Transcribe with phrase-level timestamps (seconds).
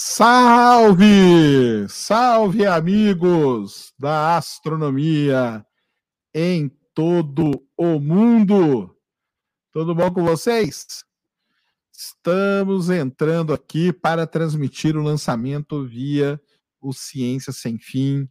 [0.00, 1.88] Salve!
[1.88, 5.66] Salve, amigos da astronomia
[6.32, 8.96] em todo o mundo!
[9.72, 10.86] Tudo bom com vocês?
[11.92, 16.40] Estamos entrando aqui para transmitir o lançamento via
[16.80, 18.28] o Ciência Sem Fim.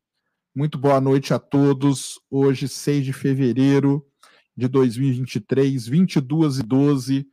[0.56, 2.18] Muito boa noite a todos.
[2.32, 4.08] Hoje, 6 de fevereiro
[4.56, 7.28] de 2023, 22 e 12.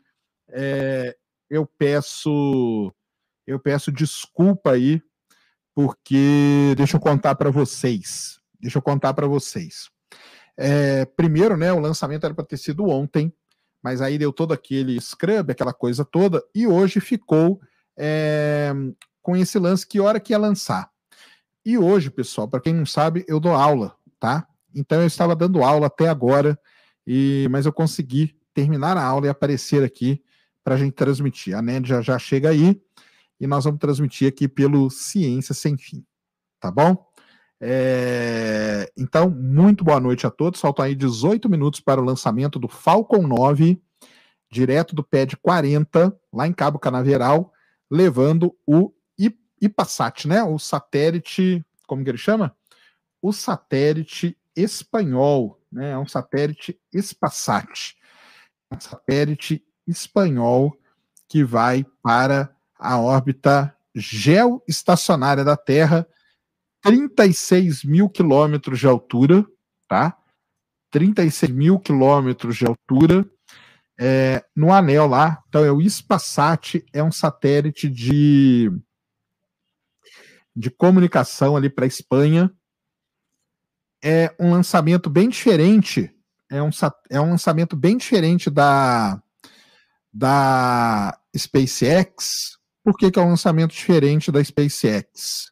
[0.48, 1.16] É,
[1.48, 2.93] eu peço
[3.46, 5.03] eu peço desculpa aí,
[5.75, 8.39] porque deixa eu contar para vocês.
[8.61, 9.90] Deixa eu contar para vocês.
[10.57, 13.32] É, primeiro, né, o lançamento era para ter sido ontem,
[13.82, 17.61] mas aí deu todo aquele scrub, aquela coisa toda, e hoje ficou
[17.99, 18.72] é,
[19.21, 20.88] com esse lance que hora que ia lançar.
[21.64, 24.46] E hoje, pessoal, para quem não sabe, eu dou aula, tá?
[24.74, 26.58] Então eu estava dando aula até agora,
[27.07, 30.22] e mas eu consegui terminar a aula e aparecer aqui
[30.63, 31.57] para a gente transmitir.
[31.57, 32.80] A NED já, já chega aí
[33.41, 36.04] e nós vamos transmitir aqui pelo Ciência Sem Fim,
[36.60, 37.06] tá bom?
[37.60, 38.91] É...
[38.96, 40.60] Então, muito boa noite a todos.
[40.60, 43.80] Faltam aí 18 minutos para o lançamento do Falcon 9,
[44.50, 47.52] direto do pad 40, lá em Cabo Canaveral,
[47.91, 48.92] levando o
[49.64, 50.42] IPASAT, né?
[50.42, 52.54] O satélite, como que ele chama?
[53.22, 55.92] O satélite espanhol, né?
[55.92, 57.96] É um satélite Spasat,
[58.70, 60.76] um satélite espanhol
[61.28, 62.54] que vai para
[62.84, 66.06] a órbita geoestacionária da Terra,
[66.82, 69.46] 36 mil quilômetros de altura,
[69.88, 70.16] tá?
[70.91, 73.28] 36 mil quilômetros de altura,
[73.98, 75.42] é, no anel lá.
[75.48, 78.70] Então, é o Spasat, é um satélite de,
[80.54, 82.52] de comunicação ali para a Espanha.
[84.02, 86.14] É um lançamento bem diferente.
[86.50, 86.70] É um,
[87.08, 89.20] é um lançamento bem diferente da,
[90.12, 95.50] da SpaceX, por que, que é um lançamento diferente da SpaceX?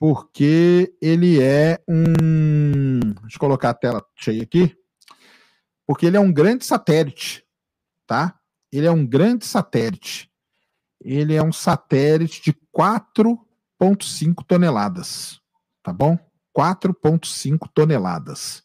[0.00, 3.00] Porque ele é um.
[3.20, 4.74] Deixa eu colocar a tela cheia aqui.
[5.86, 7.44] Porque ele é um grande satélite,
[8.06, 8.34] tá?
[8.72, 10.30] Ele é um grande satélite.
[11.00, 15.40] Ele é um satélite de 4,5 toneladas,
[15.82, 16.18] tá bom?
[16.56, 18.64] 4,5 toneladas.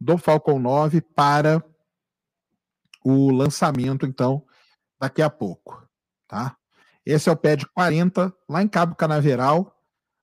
[0.00, 1.62] do Falcon 9 para
[3.04, 4.44] o lançamento, então,
[5.00, 5.84] daqui a pouco,
[6.28, 6.56] tá?
[7.04, 9.74] Esse é o PED 40, lá em Cabo Canaveral,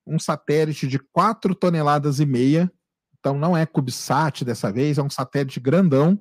[0.07, 2.71] um satélite de 4 toneladas e meia,
[3.19, 6.17] então não é CubeSat dessa vez, é um satélite grandão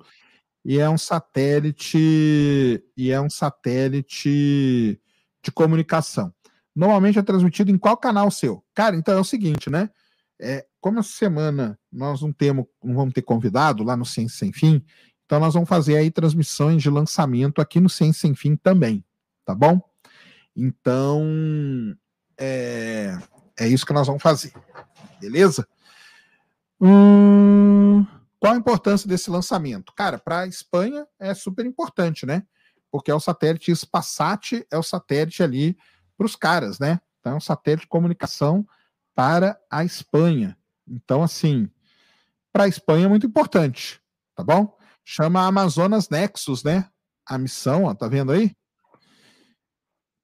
[0.65, 4.99] e é um satélite e é um satélite
[5.41, 6.34] de comunicação
[6.75, 8.63] normalmente é transmitido em qual canal seu?
[8.73, 9.89] Cara, então é o seguinte, né?
[10.39, 14.51] É, como essa semana nós não temos, não vamos ter convidado lá no Ciência Sem
[14.51, 14.85] Fim,
[15.25, 19.03] então nós vamos fazer aí transmissões de lançamento aqui no Ciência Sem Fim também,
[19.45, 19.81] tá bom?
[20.53, 21.25] Então
[22.37, 23.17] é,
[23.57, 24.51] é isso que nós vamos fazer,
[25.21, 25.65] beleza?
[26.81, 28.05] Hum,
[28.37, 29.93] qual a importância desse lançamento?
[29.95, 32.43] Cara, para a Espanha é super importante, né?
[32.91, 35.77] Porque é o satélite Spasat, é o satélite ali
[36.17, 36.99] para os caras, né?
[37.19, 38.67] Então, é um satélite de comunicação
[39.13, 40.57] para a Espanha.
[40.87, 41.69] Então, assim,
[42.51, 44.01] para a Espanha é muito importante,
[44.35, 44.77] tá bom?
[45.03, 46.89] Chama Amazonas Nexus, né?
[47.25, 48.55] A missão, ó, tá vendo aí?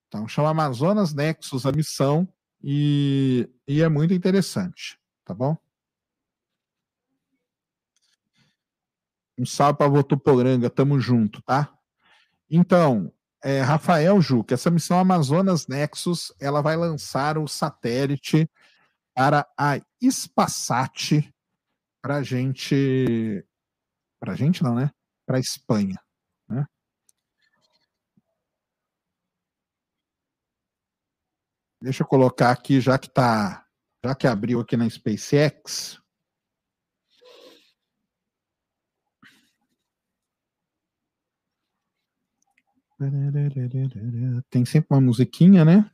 [0.07, 2.27] Então, chama Amazonas Nexus a missão
[2.63, 5.57] e, e é muito interessante, tá bom?
[9.37, 11.73] Um salve para Votuporanga, tamo junto, tá?
[12.49, 13.11] Então,
[13.43, 18.49] é, Rafael Juca, essa missão Amazonas Nexus, ela vai lançar o satélite
[19.13, 21.31] para a Spasat
[22.01, 23.45] para gente.
[24.19, 24.91] Para gente não, né?
[25.25, 25.99] Para Espanha.
[26.49, 26.65] Né?
[31.81, 33.65] Deixa eu colocar aqui, já que tá,
[34.03, 36.00] já que abriu aqui na SpaceX.
[44.49, 45.89] Tem sempre uma musiquinha, né?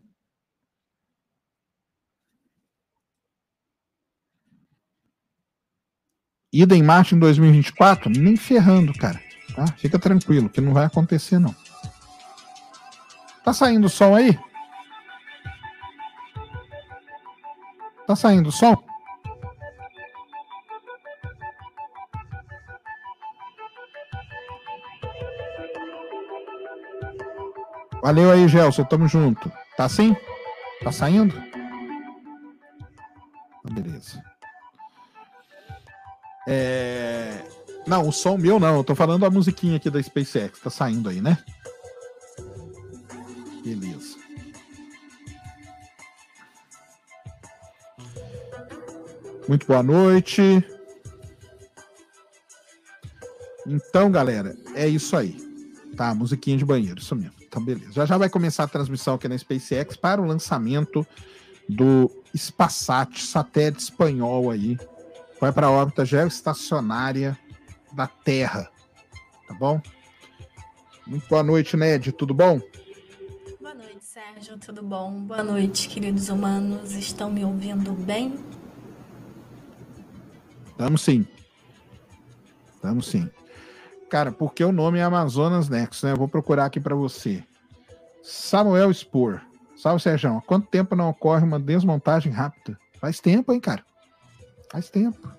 [6.51, 8.09] Ida em Marte em 2024?
[8.09, 9.21] Nem ferrando, cara.
[9.55, 9.67] Tá?
[9.77, 11.55] Fica tranquilo, que não vai acontecer, não.
[13.43, 14.37] Tá saindo o som aí?
[18.05, 18.75] Tá saindo o som?
[28.01, 28.83] Valeu aí, Gelson.
[28.83, 29.51] Tamo junto.
[29.75, 30.15] Tá assim?
[30.83, 31.35] Tá saindo?
[33.71, 34.23] Beleza.
[36.47, 37.43] É...
[37.85, 38.77] Não, o som meu não.
[38.77, 40.59] Eu tô falando a musiquinha aqui da SpaceX.
[40.59, 41.37] Tá saindo aí, né?
[43.63, 44.17] Beleza.
[49.47, 50.63] Muito boa noite.
[53.65, 55.37] Então, galera, é isso aí.
[55.95, 57.46] Tá, musiquinha de banheiro, isso mesmo.
[57.47, 57.91] Então, beleza.
[57.91, 61.05] Já já vai começar a transmissão aqui na SpaceX para o lançamento
[61.67, 64.77] do Spasat, satélite espanhol aí,
[65.39, 67.37] vai para a órbita geoestacionária
[67.91, 68.69] da Terra.
[69.47, 69.81] Tá bom?
[71.05, 72.11] Muito boa noite, Ned.
[72.11, 72.59] Tudo bom?
[73.61, 74.57] Boa noite, Sérgio.
[74.57, 75.21] Tudo bom?
[75.21, 76.93] Boa noite, queridos humanos.
[76.93, 78.37] Estão me ouvindo bem?
[80.71, 81.25] Estamos sim.
[82.75, 83.29] Estamos sim.
[84.09, 86.11] Cara, porque o nome é Amazonas Nexus, né?
[86.11, 87.43] Eu vou procurar aqui para você.
[88.23, 89.41] Samuel Spor.
[89.75, 90.37] Salve, Sérgio.
[90.37, 92.79] Há quanto tempo não ocorre uma desmontagem rápida?
[92.99, 93.85] Faz tempo, hein, cara?
[94.71, 95.31] Faz tempo.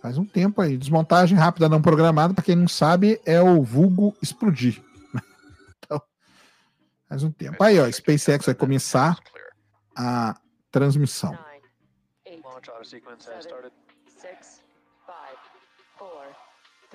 [0.00, 0.76] Faz um tempo aí.
[0.76, 4.82] Desmontagem rápida não programada, para quem não sabe, é o vulgo explodir.
[5.84, 6.00] então,
[7.08, 7.62] faz um tempo.
[7.62, 9.18] Aí, ó, SpaceX vai começar
[9.96, 10.38] a
[10.70, 11.36] transmissão.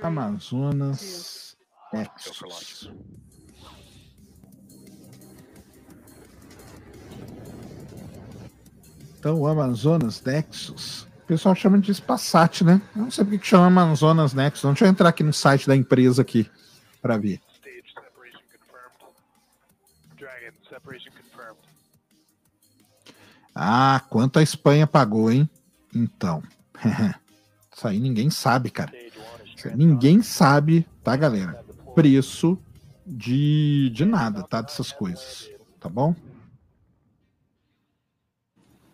[0.01, 1.56] Amazonas
[1.94, 2.92] Nexus.
[9.18, 12.81] Então, o Amazonas Nexus, o pessoal chama de Spassat, né?
[12.95, 14.69] Eu não sei porque que chama Amazonas Nexus.
[14.69, 16.50] Deixa eu entrar aqui no site da empresa aqui
[17.01, 17.41] para ver.
[23.56, 25.50] Ah, quanto a Espanha pagou, hein?
[25.95, 26.44] Então.
[27.75, 28.91] Isso aí ninguém sabe, cara.
[29.73, 31.63] Ninguém sabe, tá, galera?
[31.94, 32.59] Preço
[33.06, 34.62] de, de nada, tá?
[34.62, 35.50] Dessas coisas.
[35.79, 36.15] Tá bom?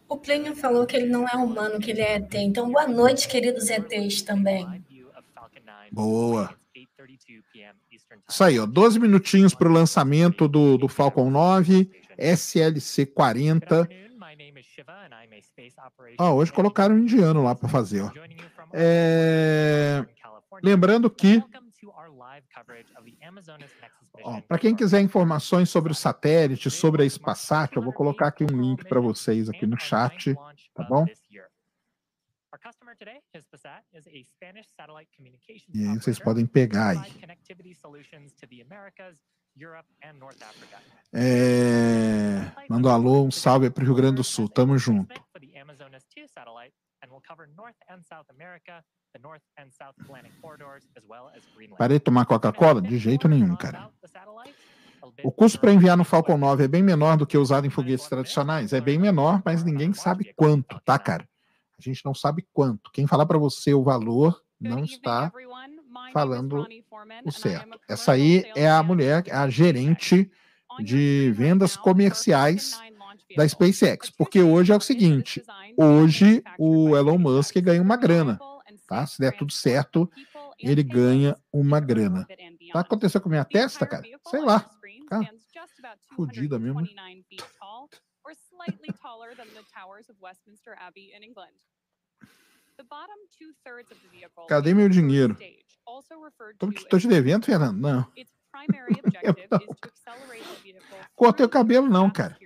[0.07, 2.33] O Plínio falou que ele não é humano, que ele é ET.
[2.35, 4.83] Então, boa noite, queridos ETs também.
[5.91, 6.53] Boa.
[8.27, 8.65] Isso aí, ó.
[8.65, 13.88] 12 minutinhos para o lançamento do, do Falcon 9, SLC 40.
[16.18, 18.12] Ah, hoje colocaram um indiano lá para fazer, ó.
[18.73, 20.06] É...
[20.63, 21.44] Lembrando que
[24.48, 28.62] para quem quiser informações sobre o satélite, sobre a Spasat, eu vou colocar aqui um
[28.62, 30.36] link para vocês aqui no chat,
[30.74, 31.06] tá bom?
[35.74, 37.00] E aí vocês podem pegar aí.
[41.14, 42.52] É...
[42.69, 45.14] Manda um alô, um salve para o Rio Grande do Sul, tamo junto.
[51.78, 52.81] Parei de tomar Coca-Cola?
[52.81, 53.90] De jeito nenhum, cara.
[55.24, 58.08] O custo para enviar no Falcon 9 é bem menor do que usado em foguetes
[58.08, 58.72] tradicionais?
[58.72, 61.28] É bem menor, mas ninguém sabe quanto, tá, cara?
[61.78, 62.92] A gente não sabe quanto.
[62.92, 65.31] Quem falar para você o valor não está
[66.14, 66.68] falando
[67.26, 67.80] o certo.
[67.90, 70.31] Essa aí é a mulher, a gerente
[70.80, 72.80] de vendas comerciais
[73.35, 75.44] da SpaceX, porque hoje é o seguinte,
[75.78, 78.40] hoje o Elon Musk ganha uma grana
[78.92, 79.07] tá?
[79.07, 80.11] Se der tudo certo,
[80.59, 82.28] ele ganha uma grana.
[82.73, 84.04] Tá acontecendo com a minha testa, cara?
[84.28, 84.69] Sei lá.
[85.09, 85.21] Tá?
[86.14, 86.81] Fudida mesmo.
[94.50, 95.38] Cadê meu dinheiro?
[96.57, 97.80] Tô, tô te devendo, Fernando?
[97.80, 98.11] Não.
[101.16, 102.38] Cortei o cabelo, não, cara.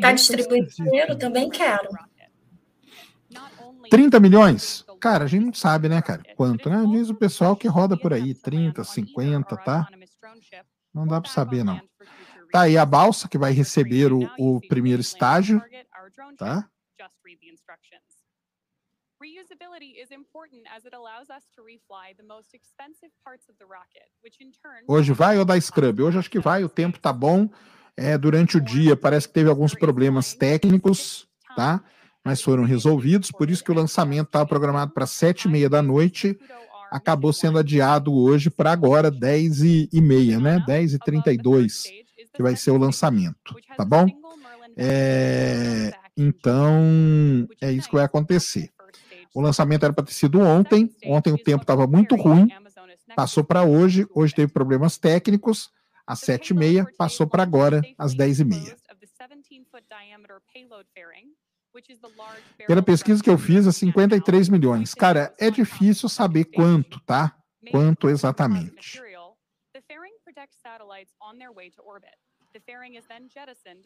[0.00, 1.16] Tá distribuindo dinheiro?
[1.16, 1.88] Também quero.
[3.90, 4.84] 30 milhões?
[5.00, 6.22] Cara, a gente não sabe, né, cara?
[6.36, 6.84] Quanto, né?
[6.90, 9.88] Diz o pessoal que roda por aí, 30, 50, tá?
[10.92, 11.80] Não dá para saber, não.
[12.50, 15.62] Tá aí a balsa que vai receber o, o primeiro estágio,
[16.38, 16.68] tá?
[24.86, 26.02] Hoje vai ou dá scrub?
[26.02, 27.48] Hoje acho que vai, o tempo tá bom.
[27.96, 31.26] É, durante o dia parece que teve alguns problemas técnicos,
[31.56, 31.82] tá?
[32.22, 35.80] Mas foram resolvidos, por isso que o lançamento estava programado para sete e meia da
[35.80, 36.38] noite,
[36.90, 40.62] acabou sendo adiado hoje para agora, dez e, e meia, né?
[40.66, 41.84] Dez e trinta e dois,
[42.34, 44.06] que vai ser o lançamento, tá bom?
[44.76, 48.73] É, então, é isso que vai acontecer.
[49.34, 50.94] O lançamento era para ter sido ontem.
[51.04, 52.48] Ontem o tempo estava muito ruim.
[53.16, 54.06] Passou para hoje.
[54.14, 55.70] Hoje teve problemas técnicos.
[56.06, 58.76] Às sete e meia, passou para agora, às dez e meia.
[62.66, 64.94] Pela pesquisa que eu fiz, é 53 milhões.
[64.94, 67.34] Cara, é difícil saber quanto, tá?
[67.70, 69.00] Quanto exatamente.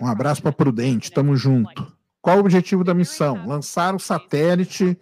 [0.00, 1.96] Um abraço para Prudente, tamo junto.
[2.20, 3.46] Qual o objetivo da missão?
[3.46, 4.98] Lançar o satélite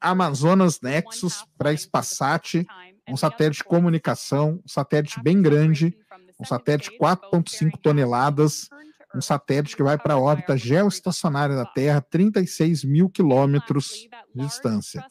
[0.00, 2.66] Amazonas Nexus para Espaçat,
[3.08, 5.96] um satélite de comunicação, um satélite bem grande,
[6.40, 8.68] um satélite 4,5 toneladas,
[9.14, 15.04] um satélite que vai para a órbita geoestacionária da Terra, 36 mil quilômetros de distância.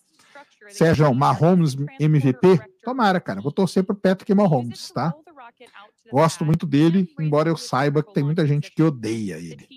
[0.70, 2.60] Sérgio, Mahomes MVP?
[2.84, 3.42] Tomara, cara.
[3.42, 5.14] Vou torcer para o Patrick Mahomes, tá?
[6.12, 9.68] Gosto muito dele, embora eu saiba que tem muita gente que odeia ele.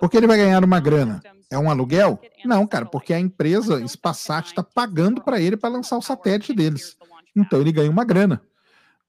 [0.00, 1.22] Porque ele vai ganhar uma grana.
[1.50, 2.20] É um aluguel?
[2.44, 6.96] Não, cara, porque a empresa Spassat está pagando para ele para lançar o satélite deles.
[7.34, 8.42] Então ele ganha uma grana.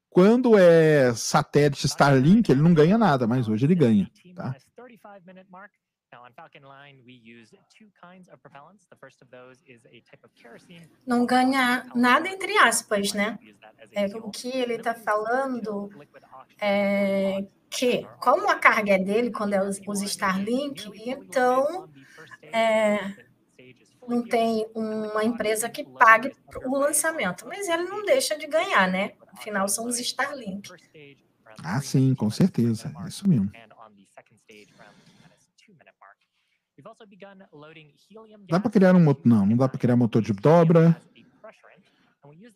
[0.09, 4.09] Quando é satélite Starlink, ele não ganha nada, mas hoje ele ganha.
[4.35, 4.55] Tá?
[11.05, 13.37] Não ganha nada entre aspas, né?
[13.91, 15.89] É, o que ele está falando
[16.59, 21.89] é que, como a carga é dele, quando é os, os Starlink, então
[22.41, 23.27] é,
[24.07, 26.33] não tem uma empresa que pague
[26.65, 29.13] o lançamento, mas ele não deixa de ganhar, né?
[29.33, 30.71] Afinal, são os Starlink.
[31.63, 32.93] Ah, sim, com certeza.
[33.03, 33.51] É isso mesmo.
[38.49, 39.25] Dá para criar um motor?
[39.25, 40.95] Não, não dá para criar motor de dobra.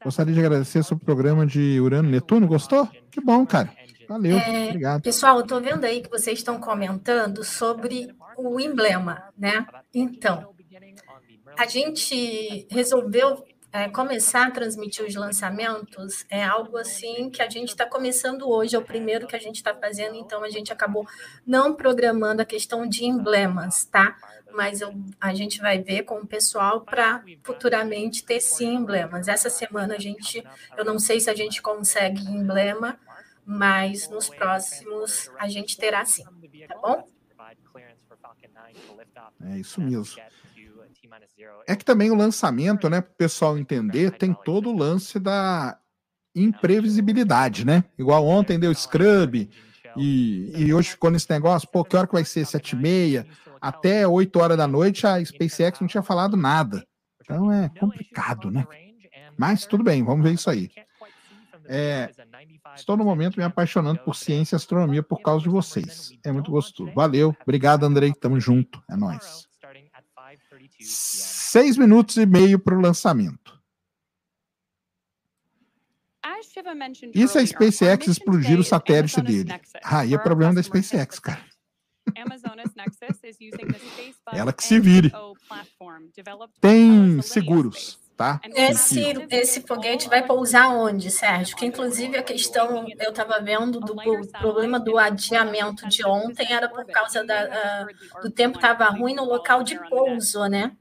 [0.04, 2.48] Gostaria de agradecer sobre o programa de Urano Netuno.
[2.48, 2.88] Gostou?
[3.10, 3.72] Que bom, cara.
[4.08, 5.02] Valeu, é, obrigado.
[5.04, 9.66] Pessoal, eu estou vendo aí que vocês estão comentando sobre o emblema, né?
[9.94, 10.54] Então,
[11.58, 17.70] a gente resolveu é, começar a transmitir os lançamentos é algo assim que a gente
[17.70, 21.08] está começando hoje, é o primeiro que a gente está fazendo, então a gente acabou
[21.46, 24.18] não programando a questão de emblemas, tá?
[24.54, 29.30] Mas eu, a gente vai ver com o pessoal para futuramente ter sim emblemas.
[29.30, 30.44] Essa semana a gente,
[30.78, 33.00] eu não sei se a gente consegue emblema,
[33.46, 36.26] mas nos próximos a gente terá sim,
[36.68, 37.08] tá bom?
[39.46, 40.22] É isso mesmo.
[41.68, 45.78] É que também o lançamento, né, para o pessoal entender, tem todo o lance da
[46.36, 47.84] imprevisibilidade, né?
[47.98, 49.50] Igual ontem deu Scrub
[49.98, 52.46] e, e hoje ficou nesse negócio, pô, que hora que vai ser?
[52.46, 53.28] Sete e meia?
[53.60, 56.86] Até 8 horas da noite a SpaceX não tinha falado nada.
[57.22, 58.66] Então é complicado, né?
[59.38, 60.72] Mas tudo bem, vamos ver isso aí.
[61.66, 62.10] É,
[62.76, 66.12] estou no momento me apaixonando por ciência e astronomia por causa de vocês.
[66.26, 66.92] É muito gostoso.
[66.94, 68.14] Valeu, obrigado, Andrei.
[68.14, 68.84] Tamo junto.
[68.90, 69.48] É nóis.
[70.80, 73.60] Seis minutos e meio para o lançamento.
[77.14, 79.52] E se a SpaceX explodir o satélite dele?
[79.84, 81.44] Ah, aí é problema da SpaceX, cara.
[84.34, 85.12] Ela que se vire.
[86.60, 88.40] Tem seguros tá?
[88.56, 91.56] Esse, esse foguete vai pousar onde, Sérgio?
[91.56, 93.96] Que inclusive a questão eu estava vendo do
[94.40, 99.26] problema do adiamento de ontem era por causa da, uh, do tempo estava ruim no
[99.26, 100.72] local de pouso, né?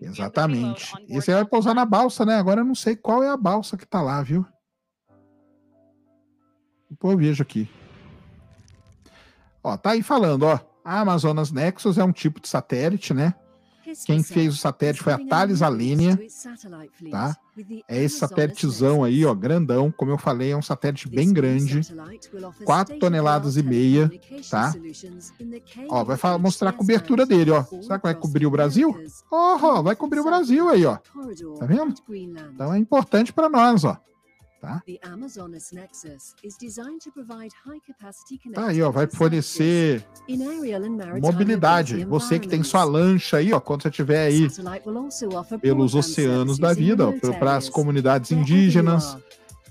[0.00, 0.92] Exatamente.
[1.08, 2.36] E você vai pousar na balsa, né?
[2.36, 4.46] Agora eu não sei qual é a balsa que está lá, viu?
[7.00, 7.68] Pô, eu vejo aqui.
[9.62, 10.60] Ó, tá aí falando, ó.
[10.84, 13.34] A Amazonas Nexus é um tipo de satélite, né?
[14.04, 16.18] Quem fez o satélite foi a Thales Alenia,
[17.10, 17.36] tá?
[17.88, 21.80] É esse satélitezão aí, ó, grandão, como eu falei, é um satélite bem grande,
[22.64, 24.10] 4 toneladas e meia,
[24.50, 24.74] tá?
[25.88, 27.64] Ó, vai mostrar a cobertura dele, ó.
[27.80, 28.94] Será que vai cobrir o Brasil?
[29.30, 30.96] Ó, oh, vai cobrir o Brasil aí, ó.
[31.58, 31.94] Tá vendo?
[32.54, 33.96] Então é importante para nós, ó.
[34.66, 34.82] Tá?
[38.54, 40.04] Tá aí, ó, vai fornecer
[41.20, 42.04] mobilidade.
[42.04, 44.48] Você que tem sua lancha aí, ó, quando você estiver aí
[45.60, 49.16] pelos oceanos da vida, para as comunidades indígenas,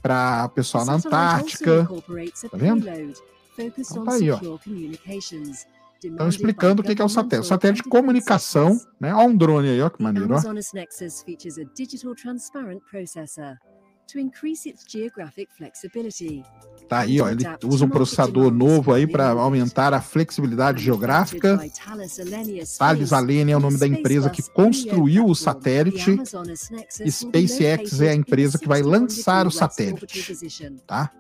[0.02, 1.86] para o pessoal na Antártica.
[2.50, 2.88] Tá vendo?
[3.58, 4.40] Então tá aí, ó.
[6.04, 7.46] Estão explicando o que é o satélite.
[7.46, 9.14] O satélite de comunicação, né?
[9.14, 10.40] Olha um drone aí, ó que maneiro, ó.
[16.88, 21.60] Tá aí, ó, ele usa um processador novo aí para aumentar a flexibilidade geográfica.
[22.78, 26.18] Thales Alenia é o nome da empresa que construiu o satélite.
[27.10, 30.36] SpaceX é a empresa que vai lançar o satélite,
[30.86, 31.12] tá?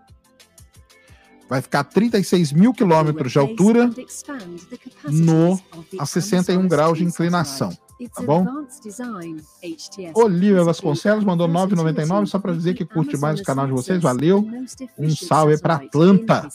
[1.48, 3.89] Vai ficar a 36 mil quilômetros de altura
[5.12, 5.60] no,
[5.98, 7.75] a 61 graus de inclinação.
[8.14, 8.46] Tá bom?
[10.14, 14.02] Olivia Vasconcelos mandou 9,99 só para dizer que curte mais o canal de vocês.
[14.02, 14.46] Valeu.
[14.98, 16.50] Um salve para Atlanta.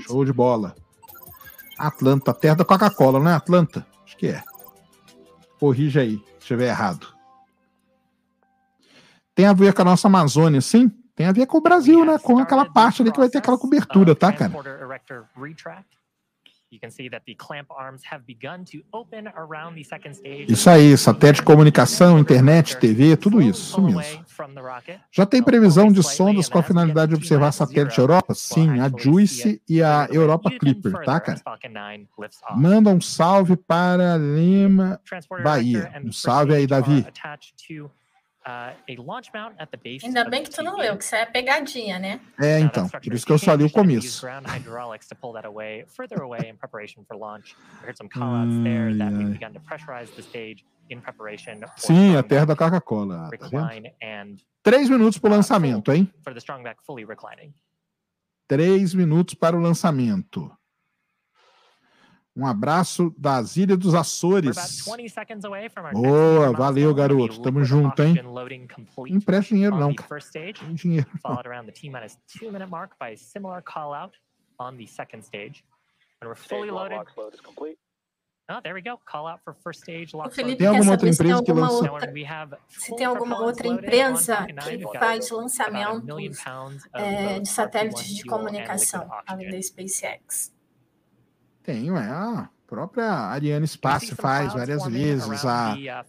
[0.00, 0.74] Show de bola.
[1.78, 3.86] Atlanta, terra da Coca-Cola, não é Atlanta?
[4.04, 4.42] Acho que é.
[5.60, 7.06] Corrija aí, se estiver errado.
[9.34, 10.90] Tem a ver com a nossa Amazônia, sim?
[11.14, 12.18] Tem a ver com o Brasil, né?
[12.18, 14.52] Com aquela parte ali que vai ter aquela cobertura, tá, cara?
[20.48, 24.24] Isso aí, satélite de comunicação, internet, TV, tudo isso, isso mesmo.
[25.10, 28.34] Já tem previsão de sondas com a finalidade de observar satélite Europa?
[28.34, 31.40] Sim, a JUICE e a Europa Clipper, tá, cara?
[32.56, 35.00] Manda um salve para Lima,
[35.42, 35.92] Bahia.
[36.04, 37.06] Um salve aí, Davi.
[40.06, 42.20] Ainda bem que tu não leu, que isso é pegadinha, né?
[42.40, 44.24] É, então, por isso que eu só li o começo.
[51.76, 53.28] Sim, a terra da Coca-Cola.
[53.30, 53.38] Tá
[54.62, 56.12] Três minutos para o uh, lançamento, hein?
[58.46, 60.50] Três minutos para o lançamento.
[62.36, 64.54] Um abraço das Ilhas dos Açores.
[65.94, 67.40] Boa, valeu, garoto.
[67.40, 68.14] Tamo junto, hein?
[68.22, 70.20] Não empresta dinheiro, não, cara.
[70.60, 71.06] Tem dinheiro.
[78.48, 78.96] Oh, there we go.
[79.04, 81.90] Call out for first stage lock tem alguma outra empresa que lança?
[82.68, 86.38] se tem alguma outra empresa que faz lançamentos
[86.92, 90.54] é, de satélites de comunicação, além da SpaceX.
[91.66, 92.08] Tem, ué.
[92.08, 95.44] A própria Ariane Space faz várias vezes.
[95.44, 96.04] A, a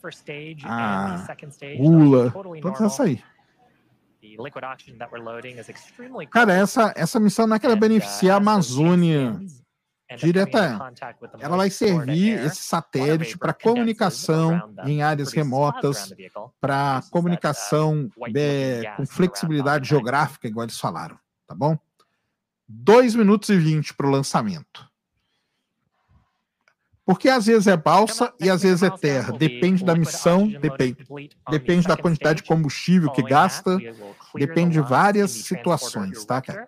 [1.80, 3.24] Ula, todas essas aí.
[6.30, 9.40] Cara, essa, essa missão não é que ela uh, beneficia a Amazônia
[10.16, 10.80] direta.
[11.40, 16.14] Ela vai servir esse satélite para comunicação em áreas remotas,
[16.62, 21.18] para comunicação é, com flexibilidade geográfica, igual eles falaram,
[21.48, 21.78] tá bom?
[22.68, 24.88] 2 minutos e 20 para o lançamento.
[27.08, 29.32] Porque às vezes é balsa e às vezes é terra.
[29.32, 30.98] Depende da missão, depende,
[31.50, 33.78] depende da quantidade de combustível que gasta,
[34.36, 36.68] depende de várias situações, tá, cara?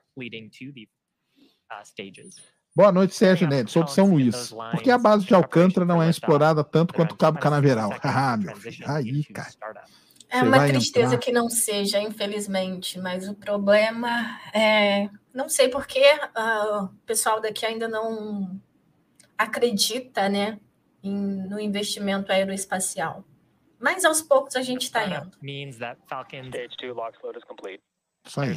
[2.74, 3.70] Boa noite, Sérgio Neto.
[3.70, 4.54] Sou de São Luís.
[4.72, 7.94] Por que a base de Alcântara não é explorada tanto quanto o Cabo Canaveral?
[8.02, 8.90] Ah, meu filho.
[8.90, 9.84] Aí, cara.
[10.30, 11.18] É uma tristeza entrar.
[11.18, 15.10] que não seja, infelizmente, mas o problema é.
[15.34, 18.62] Não sei por que uh, o pessoal daqui ainda não
[19.40, 20.60] acredita né,
[21.02, 23.24] em, no investimento aeroespacial.
[23.80, 25.32] Mas aos poucos a gente está indo.
[28.28, 28.50] Isso aí.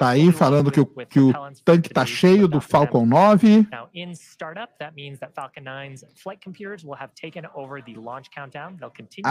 [0.00, 1.32] Tá aí falando que o, que o
[1.64, 3.68] tanque está cheio do Falcon 9.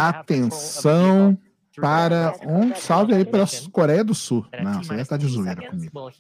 [0.10, 1.38] Atenção
[1.76, 4.46] para um salve aí para a Coreia do Sul.
[4.64, 6.12] Não, você já está de zoeira comigo.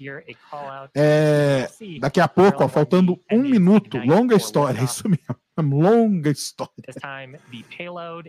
[0.95, 1.67] É,
[1.99, 6.71] daqui a pouco, ó, faltando um minuto, longa história, isso mesmo, longa história.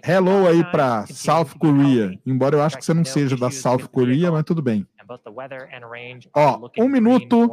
[0.04, 4.30] Hello aí para South Korea, embora eu acho que você não seja da South Korea,
[4.30, 4.86] mas tudo bem.
[6.34, 7.50] Ó, um minuto,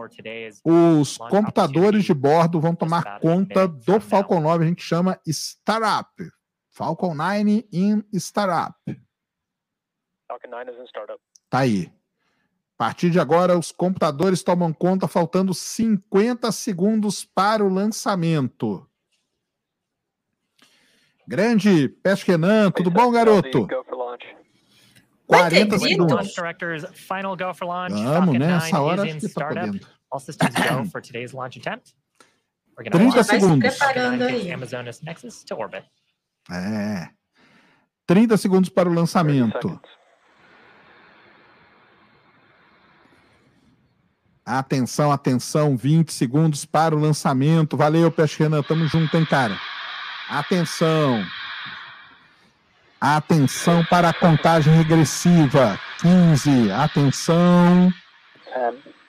[0.64, 6.08] os computadores de bordo vão tomar conta do Falcon 9, a gente chama Startup.
[6.70, 8.76] Falcon 9 in Startup.
[8.78, 8.98] Falcon 9 is in startup.
[11.50, 11.92] Tá aí.
[12.76, 18.88] A partir de agora, os computadores tomam conta, faltando 50 segundos para o lançamento.
[21.28, 23.68] Grande Pesque Renan, tudo bom, garoto?
[25.26, 26.34] 40 segundos.
[28.04, 28.56] Vamos, né?
[28.68, 29.88] Essa hora acho que tá podendo.
[32.92, 33.78] 30 segundos.
[36.50, 37.10] É.
[38.06, 39.82] 30 segundos para o lançamento.
[44.48, 47.76] Atenção, atenção, 20 segundos para o lançamento.
[47.76, 49.60] Valeu, Peixe Renan, tamo junto, hein, cara?
[50.30, 51.22] Atenção.
[53.02, 55.78] Atenção para a contagem regressiva.
[56.00, 56.72] 15.
[56.72, 57.92] Atenção.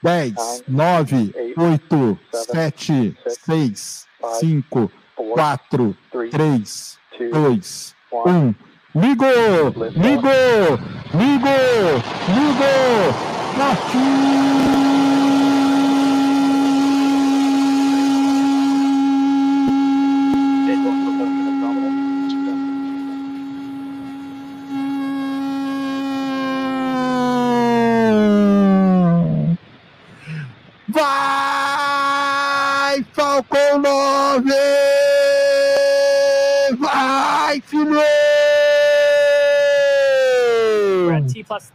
[0.03, 4.07] 10, 9, 8, 7, 6,
[4.41, 5.97] 5, 4,
[6.31, 6.99] 3,
[7.31, 8.55] 2, 1.
[8.93, 9.69] Ligou!
[9.95, 10.79] Ligou!
[11.13, 11.95] Ligou!
[12.27, 13.13] Ligou!
[13.57, 14.88] Partiu!
[33.39, 34.49] Falcão 9!
[36.77, 38.01] Vai, Timão!
[41.05, 41.71] We're at plus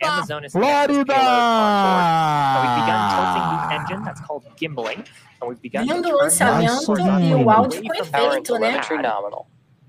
[0.00, 1.14] da Flórida!
[5.82, 8.80] Lindo so lançamento e o áudio foi feito, né?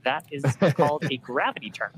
[0.04, 0.44] That is
[0.76, 1.92] called a gravity turn.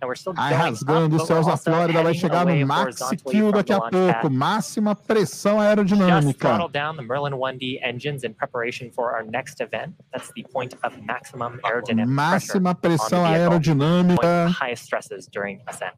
[0.00, 2.98] Going rasgando os céus da Flórida, vai chegar no Max
[3.30, 4.30] Kill daqui the a pouco.
[4.30, 6.48] Máxima pressão aerodinâmica.
[6.48, 9.94] throttled down the Merlin 1D engines in preparation for our next event.
[10.12, 12.60] That's the point of maximum aerodynamic pressure.
[12.60, 14.54] Máxima pressão aerodinâmica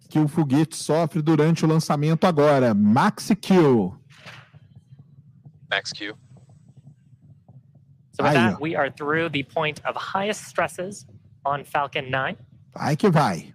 [0.08, 2.74] que o foguete sofre durante o lançamento agora.
[2.74, 3.96] Max Kill.
[5.70, 6.14] Max Q.
[8.12, 11.06] So with Aí, that, we are through the point of highest stresses
[11.44, 12.36] on Falcon 9.
[12.74, 13.54] Vai que vai.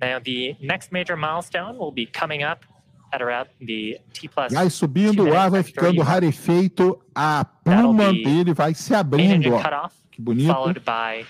[0.00, 2.64] Now the next major milestone will be coming up
[3.12, 8.52] at around the T plus Vai subindo, o ar vai ficando rarefeito, a pluma dele
[8.54, 9.88] vai se abrindo, ó.
[10.10, 10.52] Que bonito.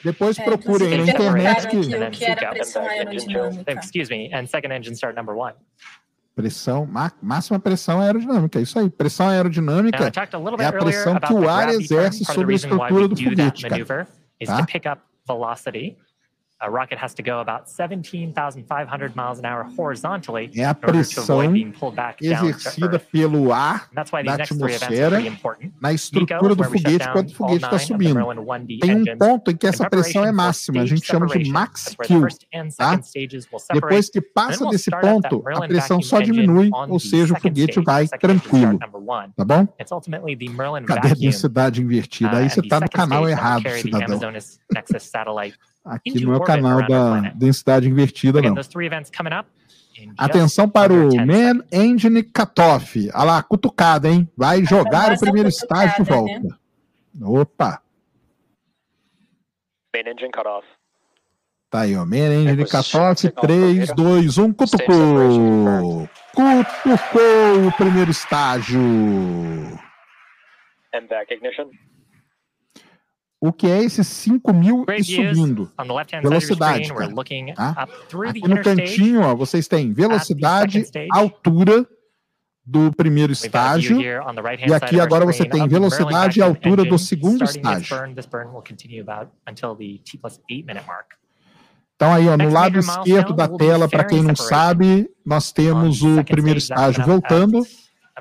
[0.03, 1.67] Depois É, procurem aí na internet
[2.11, 3.73] que era pressão aerodinâmica.
[3.81, 5.55] excuse me, and second engine start number one.
[6.35, 8.59] pressão, má- máxima pressão aerodinâmica.
[8.59, 8.89] É isso aí.
[8.89, 10.05] Pressão aerodinâmica
[10.63, 13.85] é a pressão que o ar exerce sobre a estrutura we do foguete, cara.
[14.47, 14.57] Tá?
[16.61, 20.81] A rocket has to go about 17,500 miles an hour horizontally É a in order
[20.81, 24.37] to pressão avoid being pulled back down to exercida pelo ar And That's why da
[24.37, 28.15] these next three events are atmosfera na estrutura do foguete quando o foguete está subindo.
[28.15, 31.49] Merlin 1D Tem um ponto em que essa pressão é máxima, a gente chama de
[31.49, 32.27] max kill.
[32.53, 32.99] and tá?
[33.73, 38.79] Depois que passa desse ponto, a pressão só diminui, ou seja, o foguete vai tranquilo,
[38.79, 39.69] tá bom?
[40.87, 42.39] Cadê a densidade invertida?
[42.39, 44.19] Aí você the tá no canal errado, cidadão.
[45.89, 48.55] Aqui não é o canal da densidade invertida, não.
[50.17, 53.11] Atenção para o under 10 Man Engine Cutoff.
[53.15, 54.31] Olha lá, cutucada, hein?
[54.37, 56.59] Vai jogar o famosa primeiro estágio de volta.
[57.21, 57.83] Opa,
[59.95, 60.67] Main engine cut off.
[61.71, 62.05] tá aí, ó.
[62.05, 63.21] Man Engine Cutoff.
[63.21, 63.95] signal 3, primeiro.
[63.97, 66.09] 2, 1, Stage cutucou.
[66.35, 68.81] Cutucou o primeiro estágio.
[70.95, 71.71] And back ignition.
[73.41, 75.71] O que é esses 5 mil e subindo?
[76.23, 77.15] Velocidade, cara.
[77.55, 77.89] Tá?
[78.29, 81.87] Aqui no cantinho, ó, vocês têm velocidade, altura
[82.67, 84.01] do primeiro estágio.
[84.01, 87.97] E aqui agora você tem velocidade e altura do segundo estágio.
[87.97, 88.15] burn.
[88.15, 91.15] This burn will continue about until the T plus 8 minute mark.
[91.95, 96.23] Então aí, ó, no lado esquerdo da tela, para quem não sabe, nós temos o
[96.25, 97.63] primeiro estágio voltando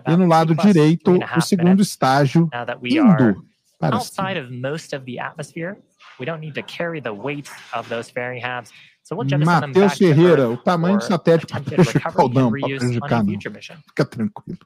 [0.08, 2.50] e no lado direito o segundo estágio
[2.84, 3.47] indo
[3.82, 5.78] outside of most of the atmosphere,
[6.20, 8.72] we don't need to carry the weight of those fairing halves.
[9.04, 12.60] So we'll jettison them Matheus Ferreira, o tamanho do satélite para prejudicar ou não, para
[12.60, 13.40] prejudicar não.
[13.40, 14.60] Fica tranquilo.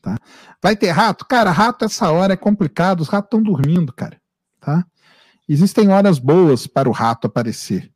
[0.00, 0.18] Tá?
[0.62, 1.24] Vai ter rato?
[1.24, 4.20] Cara, rato essa hora é complicado, os ratos estão dormindo, cara.
[4.60, 4.84] Tá?
[5.48, 7.90] Existem horas boas para o rato aparecer.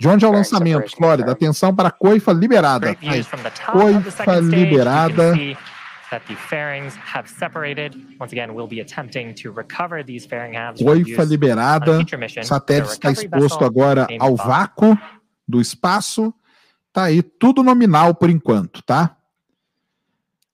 [0.00, 1.30] De onde é o lançamento, Flórida?
[1.30, 2.96] Atenção para a coifa liberada.
[3.00, 3.24] Aí,
[3.70, 5.34] Coifa liberada.
[6.18, 7.94] Can see that the fairings have separated.
[8.18, 11.26] Once again, we'll be attempting to recover these fairing halves for Coifa use on a
[11.26, 11.98] liberada.
[12.00, 14.96] O satélite está exposto agora ao vácuo
[15.46, 16.32] do espaço.
[16.92, 19.16] Tá aí tudo nominal por enquanto, tá?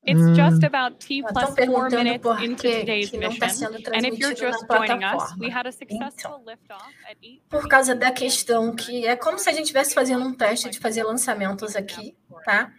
[0.03, 0.35] It's Hum.
[0.35, 3.49] just about T Estão plus four perguntando minutes por into que, today's está mission.
[3.51, 7.69] sendo And if you're just joining us, we had a successful liftoff at 8 Por
[7.69, 11.03] causa da questão que é como se a gente estivesse fazendo um teste de fazer
[11.03, 12.73] lançamentos aqui, tá?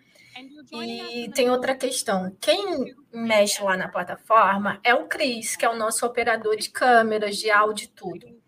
[0.72, 2.36] E tem outra questão.
[2.40, 7.38] Quem mexe lá na plataforma é o Cris, que é o nosso operador de câmeras,
[7.38, 8.42] de áudio e tudo.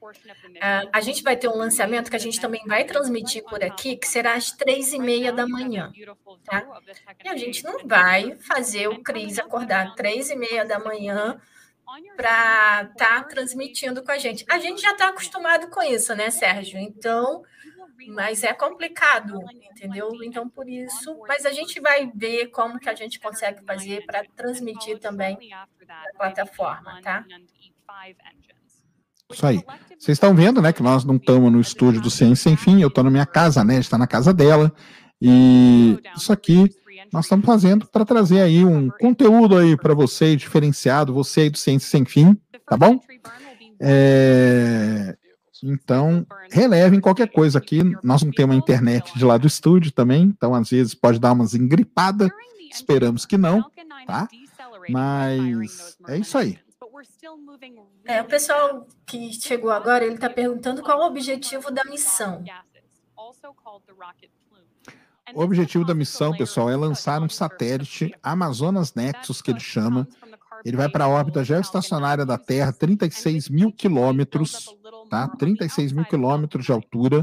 [0.61, 3.95] Ah, a gente vai ter um lançamento que a gente também vai transmitir por aqui,
[3.95, 5.91] que será às três e meia da manhã.
[6.45, 6.65] tá?
[7.23, 11.39] E a gente não vai fazer o Cris acordar às três e meia da manhã
[12.15, 14.45] para estar tá transmitindo com a gente.
[14.49, 16.79] A gente já está acostumado com isso, né, Sérgio?
[16.79, 17.43] Então,
[18.09, 19.39] mas é complicado,
[19.71, 20.09] entendeu?
[20.23, 24.23] Então, por isso, mas a gente vai ver como que a gente consegue fazer para
[24.35, 25.67] transmitir também na
[26.17, 27.25] plataforma, tá?
[29.31, 29.63] Isso aí.
[29.97, 32.87] Vocês estão vendo, né, que nós não estamos no estúdio do Ciência Sem Fim, eu
[32.87, 33.77] estou na minha casa, né?
[33.77, 34.71] Está na casa dela.
[35.21, 36.69] E isso aqui
[37.11, 41.57] nós estamos fazendo para trazer aí um conteúdo aí para você diferenciado, você aí do
[41.57, 42.37] Ciência Sem Fim,
[42.67, 42.99] tá bom?
[43.79, 45.15] É,
[45.61, 47.81] então, relevem qualquer coisa aqui.
[48.03, 51.33] Nós não temos a internet de lá do estúdio também, então às vezes pode dar
[51.33, 52.29] umas engripadas.
[52.71, 53.63] Esperamos que não,
[54.07, 54.27] tá?
[54.89, 56.59] Mas é isso aí.
[58.05, 62.43] É, o pessoal que chegou agora, ele está perguntando qual o objetivo da missão.
[65.33, 70.07] O objetivo da missão, pessoal, é lançar um satélite Amazonas Nexus, que ele chama.
[70.65, 74.75] Ele vai para a órbita geoestacionária da Terra, 36 mil quilômetros,
[75.13, 75.27] tá?
[75.27, 77.21] 36 mil quilômetros de altura.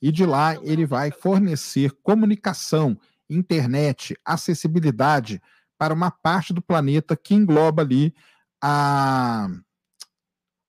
[0.00, 2.96] E de lá ele vai fornecer comunicação,
[3.28, 5.42] internet, acessibilidade
[5.76, 8.14] para uma parte do planeta que engloba ali
[8.62, 9.48] a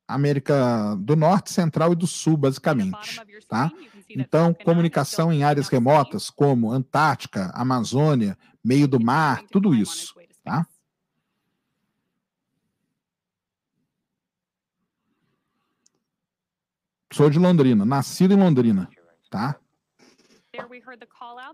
[0.08, 3.71] América do Norte, Central e do Sul, basicamente, tá?
[4.10, 10.65] Então, comunicação em áreas remotas como Antártica, Amazônia, meio do mar, tudo isso, tá?
[17.12, 18.89] Sou de Londrina, nascido em Londrina,
[19.30, 19.56] tá?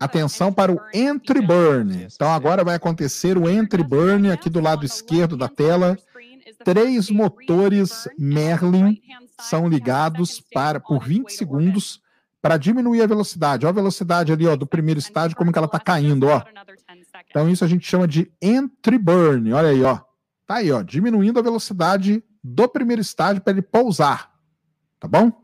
[0.00, 2.06] Atenção para o entry burn.
[2.12, 5.96] Então agora vai acontecer o entry burn aqui do lado esquerdo da tela.
[6.64, 9.00] Três motores Merlin
[9.40, 12.00] são ligados para por 20 segundos
[12.40, 13.64] para diminuir a velocidade.
[13.66, 16.42] Olha a velocidade ali, ó, do primeiro estágio, como que ela está caindo, ó.
[17.28, 19.52] Então isso a gente chama de entry burn.
[19.52, 20.00] Olha aí, ó.
[20.46, 24.32] Tá aí, ó, diminuindo a velocidade do primeiro estágio para ele pousar.
[24.98, 25.41] Tá bom?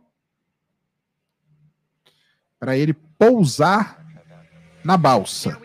[2.59, 4.05] Para ele pousar
[4.85, 5.59] na balsa.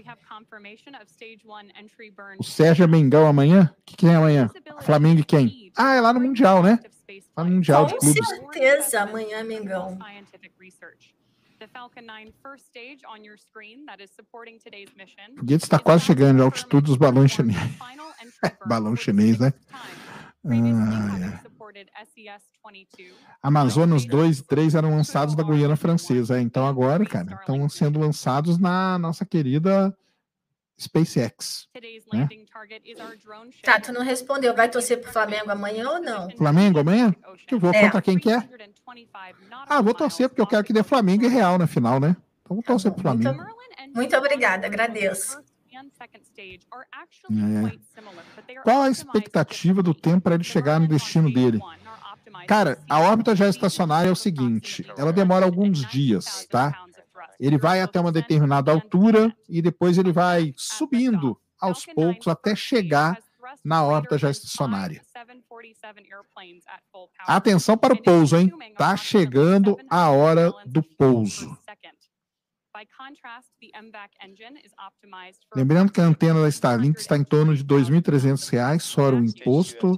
[2.40, 3.74] O Sérgio Mengão amanhã?
[3.80, 4.50] O que, que é amanhã?
[4.82, 5.72] Flamengo e quem?
[5.76, 6.80] Ah, é lá no Mundial, né?
[7.36, 8.28] Lá no Mundial de Clubes.
[8.28, 9.98] Com certeza, amanhã é Mengão.
[15.36, 17.78] O foguete está quase chegando à altitude dos balões chineses.
[18.68, 19.54] Balão chinês, né?
[20.46, 21.40] Ah.
[23.42, 26.42] Amazonas 2 e 3 eram lançados da Guiana Francesa.
[26.42, 29.96] Então agora, cara, estão sendo lançados na nossa querida
[30.78, 31.68] SpaceX.
[32.12, 32.28] Né?
[33.62, 34.54] Tá, tu não respondeu.
[34.56, 36.30] Vai torcer pro Flamengo amanhã ou não?
[36.32, 37.16] Flamengo amanhã?
[37.48, 37.82] Que eu vou É.
[37.82, 38.50] contra quem quer?
[39.68, 42.16] Ah, vou torcer porque eu quero que dê Flamengo e Real na final, né?
[42.42, 43.44] Então vou torcer pro Flamengo.
[43.96, 45.43] Muito obrigada, agradeço.
[47.32, 48.62] É.
[48.64, 51.60] Qual a expectativa do tempo para ele chegar no destino dele?
[52.48, 56.86] Cara, a órbita já estacionária é o seguinte, ela demora alguns dias, tá?
[57.40, 63.18] Ele vai até uma determinada altura e depois ele vai subindo aos poucos até chegar
[63.64, 65.02] na órbita já estacionária.
[67.20, 68.52] Atenção para o pouso, hein?
[68.78, 71.58] Tá chegando a hora do pouso.
[75.56, 79.98] Lembrando que a antena da Starlink está em torno de R$ 2.300, fora o imposto,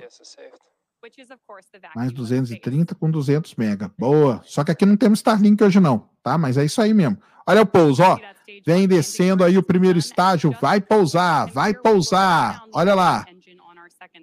[1.96, 3.92] mais 230 com 200 mega.
[3.98, 4.42] Boa.
[4.44, 6.38] Só que aqui não temos Starlink hoje não, tá?
[6.38, 7.18] Mas é isso aí mesmo.
[7.48, 8.18] Olha o pouso, ó.
[8.66, 12.64] Vem descendo aí o primeiro estágio, vai pousar, vai pousar.
[12.74, 13.26] Olha lá.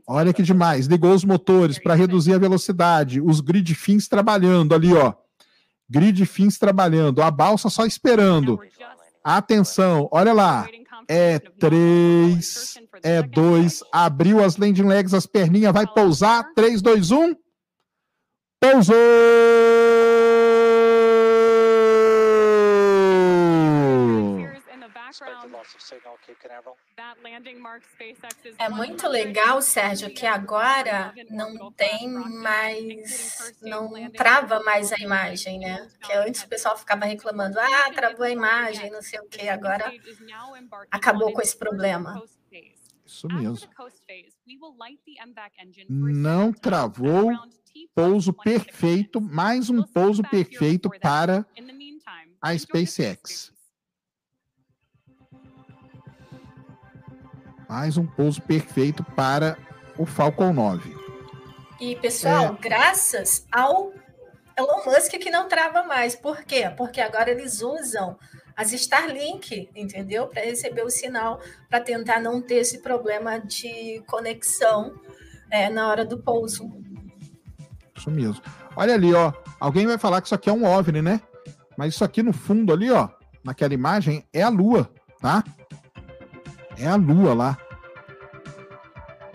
[0.07, 0.87] Olha que demais.
[0.87, 5.15] Ligou os motores para reduzir a velocidade, os grid fins trabalhando ali, ó.
[5.93, 8.59] Grid fins trabalhando, a balsa só esperando.
[9.23, 10.67] Atenção, olha lá.
[11.07, 13.83] É três, é dois.
[13.93, 16.55] Abriu as landing legs, as perninhas, vai pousar.
[16.55, 17.35] Três, dois, um.
[18.59, 18.97] Pousou!
[28.59, 35.89] É muito legal, Sérgio, que agora não tem mais, não trava mais a imagem, né?
[36.03, 39.93] Que antes o pessoal ficava reclamando, ah, travou a imagem, não sei o que, agora
[40.91, 42.23] acabou com esse problema.
[43.05, 43.69] Isso mesmo.
[45.89, 47.31] Não travou
[47.95, 51.45] pouso perfeito, mais um pouso perfeito para
[52.41, 53.52] a SpaceX.
[57.73, 59.57] Mais um pouso perfeito para
[59.97, 60.95] o Falcon 9.
[61.81, 63.95] E, pessoal, graças ao
[64.55, 66.15] Elon Musk que não trava mais.
[66.15, 66.71] Por quê?
[66.77, 68.19] Porque agora eles usam
[68.55, 70.27] as Starlink, entendeu?
[70.27, 74.95] Para receber o sinal, para tentar não ter esse problema de conexão
[75.51, 76.71] é, na hora do pouso.
[77.97, 78.43] Isso mesmo.
[78.77, 79.33] Olha ali, ó.
[79.59, 81.23] Alguém vai falar que isso aqui é um OVNI, né?
[81.75, 83.09] Mas isso aqui no fundo ali, ó,
[83.43, 84.91] naquela imagem, é a Lua,
[85.23, 85.43] tá?
[86.83, 87.59] É a Lua lá.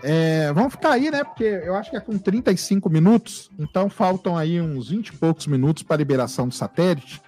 [0.02, 1.24] É, vamos ficar aí, né?
[1.24, 5.46] Porque eu acho que é com 35 minutos, então faltam aí uns 20 e poucos
[5.46, 7.20] minutos para liberação do satélite.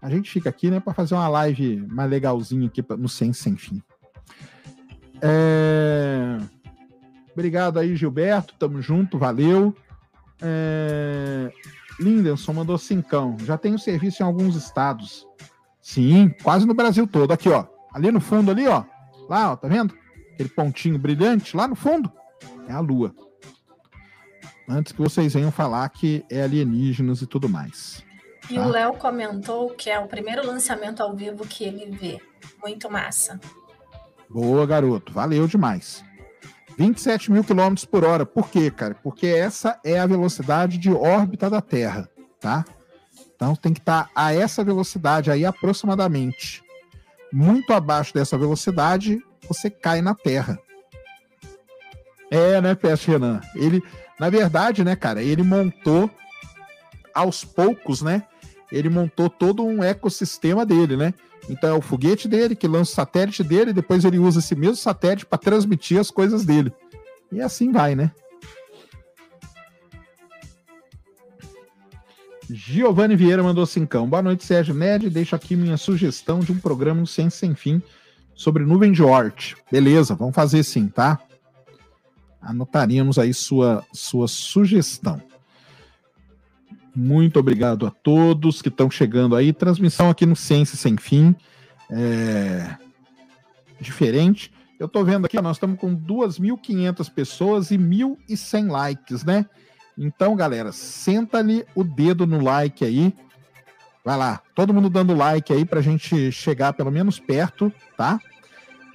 [0.00, 3.56] A gente fica aqui, né, para fazer uma live mais legalzinha aqui no Ciência Sem
[3.56, 3.82] Fim.
[5.20, 6.38] É...
[7.32, 8.54] Obrigado aí, Gilberto.
[8.58, 9.74] Tamo junto, valeu.
[10.40, 11.50] É...
[12.00, 13.36] Lindenson mandou cincão.
[13.44, 15.26] Já tem o serviço em alguns estados.
[15.82, 17.32] Sim, quase no Brasil todo.
[17.32, 17.66] Aqui, ó.
[17.92, 18.84] Ali no fundo, ali, ó.
[19.28, 19.94] Lá, ó, tá vendo?
[20.32, 22.10] Aquele pontinho brilhante lá no fundo.
[22.68, 23.14] É a Lua.
[24.68, 28.04] Antes que vocês venham falar que é alienígenas e tudo mais.
[28.50, 28.66] E tá?
[28.66, 32.20] o Léo comentou que é o primeiro lançamento ao vivo que ele vê.
[32.62, 33.40] Muito massa.
[34.28, 35.12] Boa, garoto.
[35.12, 36.04] Valeu demais.
[36.76, 38.26] 27 mil quilômetros por hora.
[38.26, 38.94] Por quê, cara?
[38.94, 42.08] Porque essa é a velocidade de órbita da Terra,
[42.40, 42.64] tá?
[43.34, 46.62] Então tem que estar tá a essa velocidade aí aproximadamente.
[47.38, 50.58] Muito abaixo dessa velocidade, você cai na Terra.
[52.30, 53.42] É, né, PS Renan?
[53.54, 53.82] Ele,
[54.18, 56.10] na verdade, né, cara, ele montou
[57.14, 58.22] aos poucos, né?
[58.72, 61.12] Ele montou todo um ecossistema dele, né?
[61.46, 64.76] Então é o foguete dele que lança o satélite dele, depois ele usa esse mesmo
[64.76, 66.72] satélite para transmitir as coisas dele.
[67.30, 68.12] E assim vai, né?
[72.48, 74.08] Giovanni Vieira mandou cincão.
[74.08, 75.10] Boa noite, Sérgio Ned.
[75.10, 77.82] Deixo aqui minha sugestão de um programa no Ciência Sem Fim
[78.34, 79.56] sobre nuvem de Oort.
[79.70, 81.18] Beleza, vamos fazer sim, tá?
[82.40, 85.20] Anotaríamos aí sua, sua sugestão.
[86.94, 89.52] Muito obrigado a todos que estão chegando aí.
[89.52, 91.34] Transmissão aqui no Ciência Sem Fim.
[91.90, 92.76] É...
[93.80, 94.52] Diferente.
[94.78, 99.46] Eu estou vendo aqui, nós estamos com 2.500 pessoas e 1.100 likes, né?
[99.98, 103.14] Então, galera, senta ali o dedo no like aí.
[104.04, 108.20] Vai lá, todo mundo dando like aí para a gente chegar pelo menos perto, tá?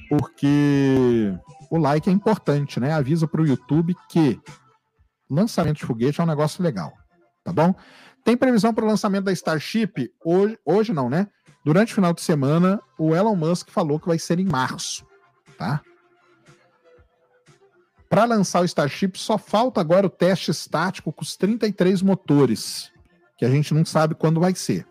[0.10, 1.34] Porque
[1.70, 2.94] o like é importante, né?
[2.94, 4.40] Avisa para o YouTube que
[5.30, 6.94] lançamento de foguete é um negócio legal
[7.44, 7.76] tá bom?
[8.24, 11.28] Tem previsão para o lançamento da Starship hoje, hoje não, né?
[11.66, 15.06] Durante o final de semana, o Elon Musk falou que vai ser em março,
[15.58, 15.82] tá?
[18.12, 22.92] Para lançar o Starship, só falta agora o teste estático com os 33 motores,
[23.38, 24.86] que a gente não sabe quando vai ser.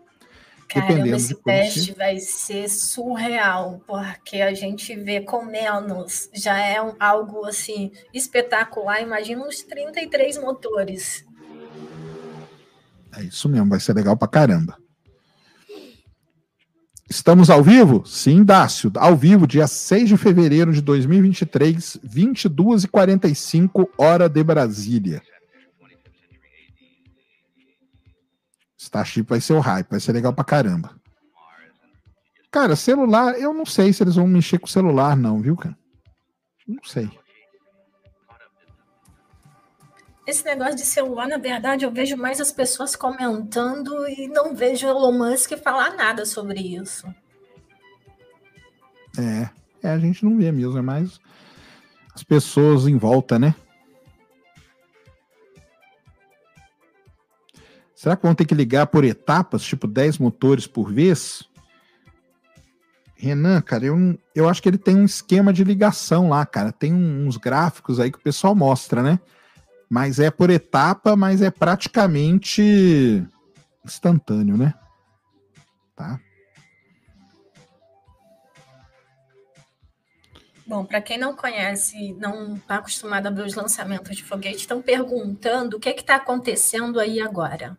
[0.67, 6.95] Caramba, esse teste vai ser surreal, porque a gente vê com menos, já é um,
[6.99, 9.03] algo assim espetacular.
[9.03, 11.23] Imagina os 33 motores.
[13.15, 14.75] É isso mesmo, vai ser legal pra caramba.
[17.11, 18.05] Estamos ao vivo?
[18.05, 18.89] Sim, Dácio.
[18.95, 25.21] Ao vivo, dia 6 de fevereiro de 2023, 22h45, hora de Brasília.
[28.77, 30.95] Starship vai ser o hype, vai ser legal pra caramba.
[32.49, 35.77] Cara, celular, eu não sei se eles vão mexer com o celular, não, viu, cara?
[36.65, 37.11] Não sei.
[40.25, 44.87] Esse negócio de celular, na verdade, eu vejo mais as pessoas comentando e não vejo
[44.87, 47.07] Elon Musk falar nada sobre isso.
[49.17, 49.49] É,
[49.81, 51.19] é a gente não vê mesmo, é mais
[52.13, 53.55] as pessoas em volta, né?
[57.95, 61.43] Será que vão ter que ligar por etapas, tipo 10 motores por vez?
[63.15, 66.71] Renan, cara, eu, eu acho que ele tem um esquema de ligação lá, cara.
[66.71, 69.19] Tem uns gráficos aí que o pessoal mostra, né?
[69.91, 73.27] Mas é por etapa, mas é praticamente
[73.83, 74.73] instantâneo, né?
[75.93, 76.17] Tá?
[80.65, 84.81] Bom, para quem não conhece, não está acostumado a ver os lançamentos de foguete, estão
[84.81, 87.77] perguntando o que é está acontecendo aí agora.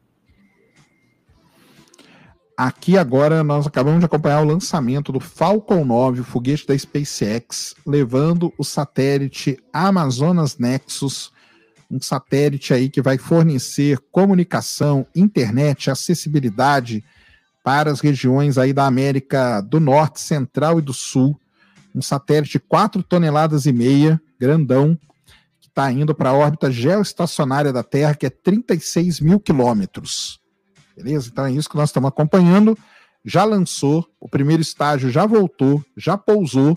[2.54, 7.74] Aqui agora nós acabamos de acompanhar o lançamento do Falcon 9, o foguete da SpaceX,
[7.86, 11.32] levando o satélite Amazonas Nexus
[11.92, 17.04] um satélite aí que vai fornecer comunicação, internet, acessibilidade
[17.62, 21.38] para as regiões aí da América do Norte, Central e do Sul.
[21.94, 24.98] Um satélite de 4 toneladas e meia, grandão,
[25.60, 30.40] que está indo para a órbita geoestacionária da Terra, que é 36 mil quilômetros.
[30.96, 31.28] Beleza?
[31.30, 32.76] Então é isso que nós estamos acompanhando.
[33.22, 36.76] Já lançou, o primeiro estágio já voltou, já pousou,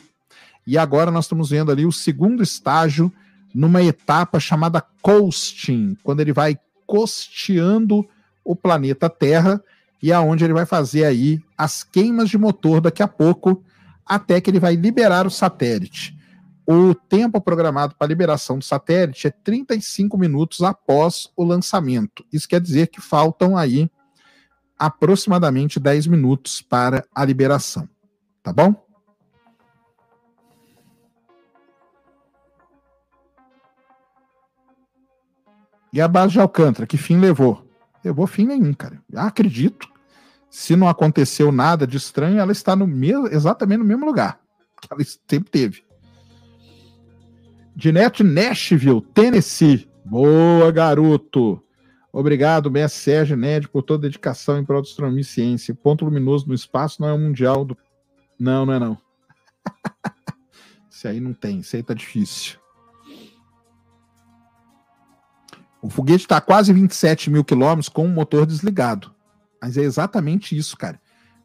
[0.67, 3.11] e agora nós estamos vendo ali o segundo estágio
[3.55, 8.05] numa etapa chamada coasting, quando ele vai costeando
[8.43, 9.63] o planeta Terra
[10.03, 13.63] e aonde ele vai fazer aí as queimas de motor daqui a pouco,
[14.05, 16.13] até que ele vai liberar o satélite.
[16.67, 22.25] O tempo programado para liberação do satélite é 35 minutos após o lançamento.
[22.33, 23.89] Isso quer dizer que faltam aí
[24.77, 27.87] aproximadamente 10 minutos para a liberação.
[28.43, 28.84] Tá bom?
[35.95, 37.65] E a base de Alcântara, que fim levou?
[38.03, 39.01] Levou fim nenhum, cara.
[39.15, 39.87] Acredito.
[40.49, 44.37] Se não aconteceu nada de estranho, ela está no mesmo, exatamente no mesmo lugar
[44.81, 45.85] que ela sempre teve.
[47.73, 49.89] Dinete Nashville, Tennessee.
[50.03, 51.63] Boa, garoto.
[52.11, 55.73] Obrigado, mestre Sérgio Ned, por toda a dedicação em prol da astronomia e ciência.
[55.73, 57.77] Ponto luminoso no espaço não é o mundial do.
[58.37, 58.97] Não, não é não.
[60.91, 62.57] Isso aí não tem, isso aí tá difícil.
[65.85, 69.13] O foguete está a quase 27 mil quilômetros com o motor desligado.
[69.61, 70.99] Mas é exatamente isso, cara.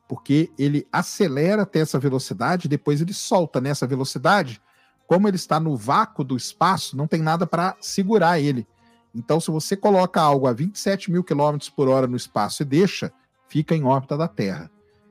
[0.08, 4.58] Porque ele acelera até essa velocidade, depois ele solta nessa velocidade.
[5.06, 8.66] Como ele está no vácuo do espaço, não tem nada para segurar ele.
[9.14, 13.12] Então, se você coloca algo a 27 mil quilômetros por hora no espaço e deixa,
[13.46, 14.70] fica em órbita da Terra.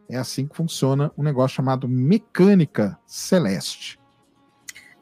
[0.09, 3.99] É assim que funciona um negócio chamado mecânica celeste.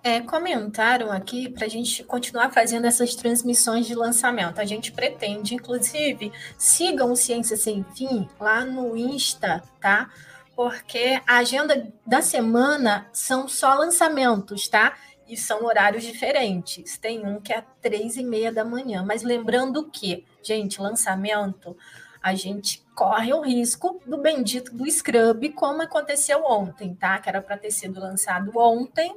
[0.03, 4.59] É, comentaram aqui para a gente continuar fazendo essas transmissões de lançamento.
[4.59, 10.09] A gente pretende, inclusive, sigam Ciência Sem Fim lá no Insta, tá?
[10.55, 14.95] Porque a agenda da semana são só lançamentos, tá?
[15.27, 16.97] E são horários diferentes.
[16.97, 19.03] Tem um que é três e meia da manhã.
[19.05, 21.75] Mas lembrando que, gente, lançamento,
[22.21, 27.19] a gente corre o risco do bendito do Scrub, como aconteceu ontem, tá?
[27.19, 29.15] Que era para ter sido lançado ontem,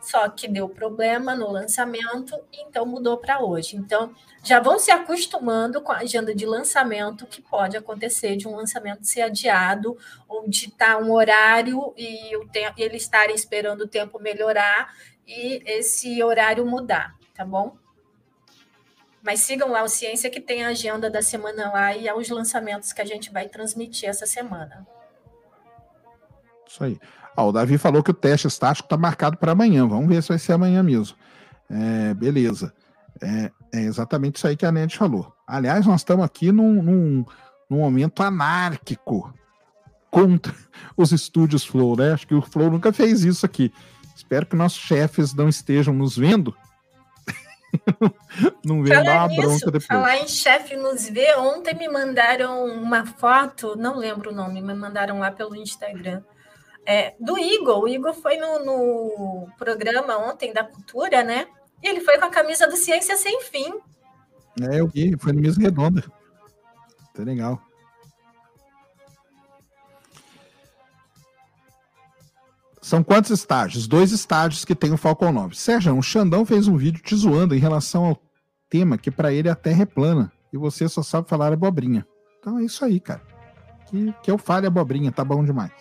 [0.00, 3.76] só que deu problema no lançamento, então mudou para hoje.
[3.76, 8.56] Então, já vão se acostumando com a agenda de lançamento que pode acontecer de um
[8.56, 12.30] lançamento ser adiado ou de estar um horário e
[12.78, 14.94] eles estarem esperando o tempo melhorar
[15.26, 17.76] e esse horário mudar, tá bom?
[19.22, 22.90] Mas sigam lá o Ciência que tem a agenda da semana lá e os lançamentos
[22.90, 24.86] que a gente vai transmitir essa semana.
[26.66, 26.98] Isso aí.
[27.36, 29.86] Ó, o Davi falou que o teste estático está marcado para amanhã.
[29.86, 31.16] Vamos ver se vai ser amanhã mesmo.
[31.70, 32.72] É, beleza.
[33.22, 35.32] É, é, exatamente isso aí que a Ned falou.
[35.46, 37.24] Aliás, nós estamos aqui num, num,
[37.68, 39.32] num momento anárquico
[40.10, 40.54] contra
[40.96, 42.12] os estúdios Flow, né?
[42.12, 43.72] Acho que o Flow nunca fez isso aqui.
[44.14, 46.54] Espero que nossos chefes não estejam nos vendo.
[48.64, 49.86] não vendo uma nisso, bronca depois.
[49.86, 54.74] Falar em chefe nos ver, ontem me mandaram uma foto, não lembro o nome, me
[54.74, 56.22] mandaram lá pelo Instagram
[56.86, 57.80] é, do Igor.
[57.80, 61.46] O Igor foi no, no, programa ontem da cultura, né?
[61.82, 63.74] E ele foi com a camisa do Ciência Sem Fim.
[64.70, 66.04] É, eu vi, foi no mesa redonda.
[67.14, 67.60] Tá legal.
[72.82, 73.86] São quantos estágios?
[73.86, 75.54] Dois estágios que tem o Falcon 9.
[75.54, 78.22] Sérgio, o Xandão fez um vídeo te zoando em relação ao
[78.68, 82.06] tema que para ele a Terra é plana e você só sabe falar abobrinha.
[82.38, 83.22] Então é isso aí, cara.
[83.86, 85.72] Que, que eu fale abobrinha, tá bom demais.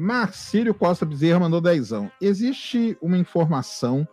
[0.00, 2.10] Marcílio Costa Bezerra mandou dezão.
[2.20, 4.08] Existe uma informação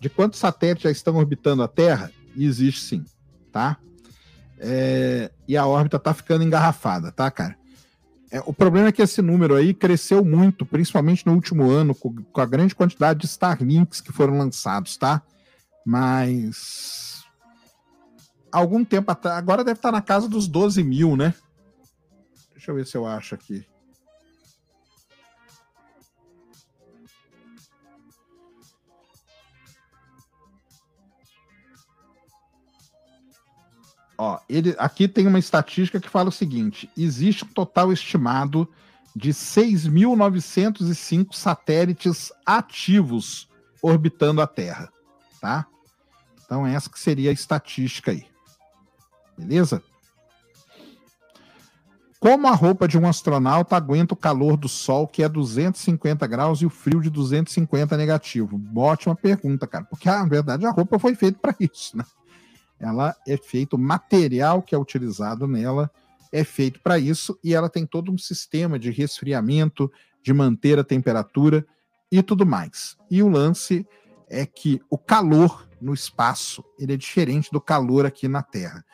[0.00, 2.12] de quantos satélites já estão orbitando a Terra?
[2.36, 3.04] E existe sim,
[3.50, 3.76] tá?
[4.58, 7.56] É, e a órbita tá ficando engarrafada, tá, cara?
[8.30, 12.14] É, o problema é que esse número aí cresceu muito, principalmente no último ano, com,
[12.14, 15.20] com a grande quantidade de Starlinks que foram lançados, tá?
[15.84, 17.24] Mas.
[18.50, 19.36] Algum tempo atrás.
[19.36, 21.34] Agora deve estar na casa dos 12 mil, né?
[22.54, 23.66] Deixa eu ver se eu acho aqui.
[34.24, 38.68] Ó, ele, aqui tem uma estatística que fala o seguinte: existe um total estimado
[39.16, 43.48] de 6.905 satélites ativos
[43.82, 44.92] orbitando a Terra,
[45.40, 45.66] tá?
[46.44, 48.24] Então essa que seria a estatística aí.
[49.36, 49.82] Beleza?
[52.20, 56.62] Como a roupa de um astronauta aguenta o calor do Sol, que é 250 graus,
[56.62, 58.62] e o frio de 250 negativo?
[58.76, 59.84] Ótima pergunta, cara.
[59.84, 62.04] Porque, na verdade, a roupa foi feita para isso, né?
[62.82, 65.88] Ela é feito, o material que é utilizado nela
[66.32, 70.84] é feito para isso e ela tem todo um sistema de resfriamento, de manter a
[70.84, 71.64] temperatura
[72.10, 72.96] e tudo mais.
[73.08, 73.86] E o lance
[74.28, 78.84] é que o calor no espaço ele é diferente do calor aqui na Terra.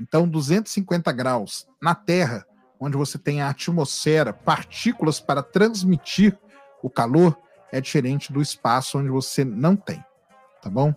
[0.00, 2.46] Então, 250 graus na Terra,
[2.80, 6.38] onde você tem a atmosfera, partículas para transmitir
[6.82, 7.38] o calor,
[7.70, 10.02] é diferente do espaço onde você não tem.
[10.62, 10.94] Tá bom?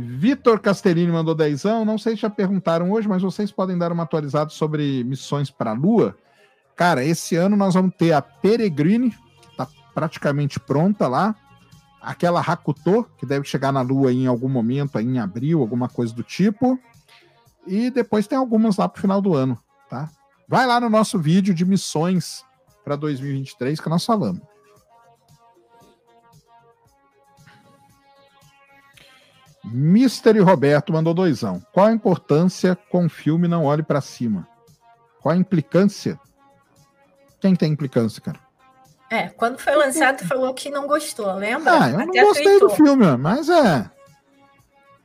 [0.00, 1.84] Vitor Castellini mandou dezão.
[1.84, 5.72] Não sei se já perguntaram hoje, mas vocês podem dar uma atualizada sobre missões para
[5.72, 6.16] a Lua.
[6.76, 11.34] Cara, esse ano nós vamos ter a Peregrine, que está praticamente pronta lá.
[12.00, 16.22] Aquela Hakuto, que deve chegar na Lua em algum momento, em abril, alguma coisa do
[16.22, 16.78] tipo.
[17.66, 19.58] E depois tem algumas lá para o final do ano,
[19.90, 20.08] tá?
[20.46, 22.44] Vai lá no nosso vídeo de missões
[22.84, 24.40] para 2023 que nós falamos.
[29.72, 31.62] Mystery Roberto mandou doisão.
[31.72, 34.46] Qual a importância com o filme Não Olhe para Cima?
[35.20, 36.18] Qual a implicância?
[37.40, 38.38] Quem tem implicância, cara?
[39.10, 41.84] É, quando foi lançado, falou que não gostou, lembra?
[41.84, 42.68] Ah, eu não gostei tweetou.
[42.68, 43.90] do filme, mas é.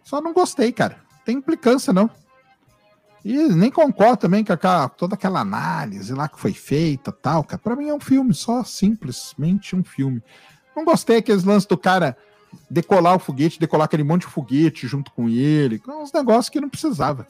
[0.03, 0.97] Só não gostei, cara.
[1.23, 2.09] Tem implicância, não.
[3.23, 7.61] E nem concordo também com aquela, toda aquela análise lá que foi feita tal, cara.
[7.61, 10.21] Pra mim é um filme, só simplesmente um filme.
[10.75, 12.17] Não gostei aqueles lances do cara
[12.69, 15.81] decolar o foguete, decolar aquele monte de foguete junto com ele.
[15.87, 17.27] Uns negócios que não precisava.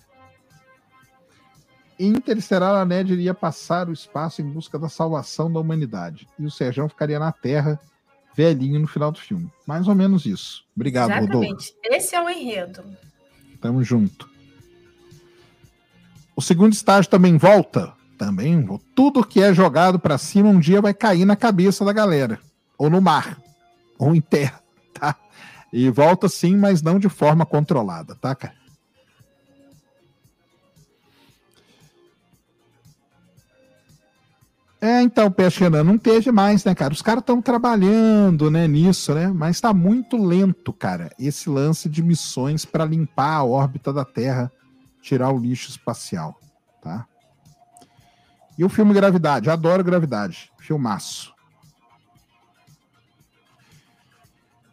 [2.00, 6.28] Interestelar a Ned iria passar o espaço em busca da salvação da humanidade.
[6.40, 7.80] E o Serjão ficaria na Terra,
[8.36, 9.50] velhinho, no final do filme.
[9.66, 10.66] Mais ou menos isso.
[10.76, 11.36] Obrigado, Exatamente.
[11.36, 11.74] Rodolfo.
[11.86, 12.84] Esse é o enredo.
[13.62, 14.30] Tamo junto.
[16.36, 17.94] O segundo estágio também volta.
[18.18, 18.68] Também.
[18.96, 22.40] Tudo que é jogado para cima um dia vai cair na cabeça da galera.
[22.78, 23.38] Ou no mar.
[24.00, 24.63] Ou em terra.
[25.76, 28.54] E volta sim, mas não de forma controlada, tá, cara?
[34.80, 36.94] É, então, Peixe Renan, não teve mais, né, cara?
[36.94, 39.30] Os caras estão trabalhando, né, nisso, né?
[39.30, 44.52] Mas está muito lento, cara, esse lance de missões para limpar a órbita da Terra,
[45.02, 46.38] tirar o lixo espacial,
[46.84, 47.08] tá?
[48.60, 51.33] E o filme Gravidade, adoro Gravidade, filmaço.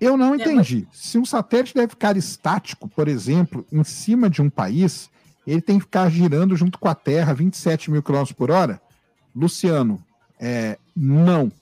[0.01, 0.89] Eu não é, entendi.
[0.93, 5.11] Se um satélite deve ficar estático, por exemplo, em cima de um país,
[5.47, 8.81] ele tem que ficar girando junto com a Terra 27 mil quilômetros por hora?
[9.35, 10.03] Luciano,
[10.39, 11.53] é, não,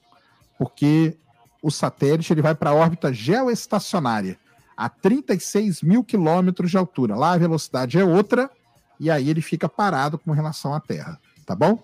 [0.58, 1.16] porque
[1.62, 4.38] o satélite ele vai para a órbita geoestacionária
[4.76, 7.16] a 36 mil quilômetros de altura.
[7.16, 8.48] Lá a velocidade é outra
[9.00, 11.82] e aí ele fica parado com relação à Terra, tá bom?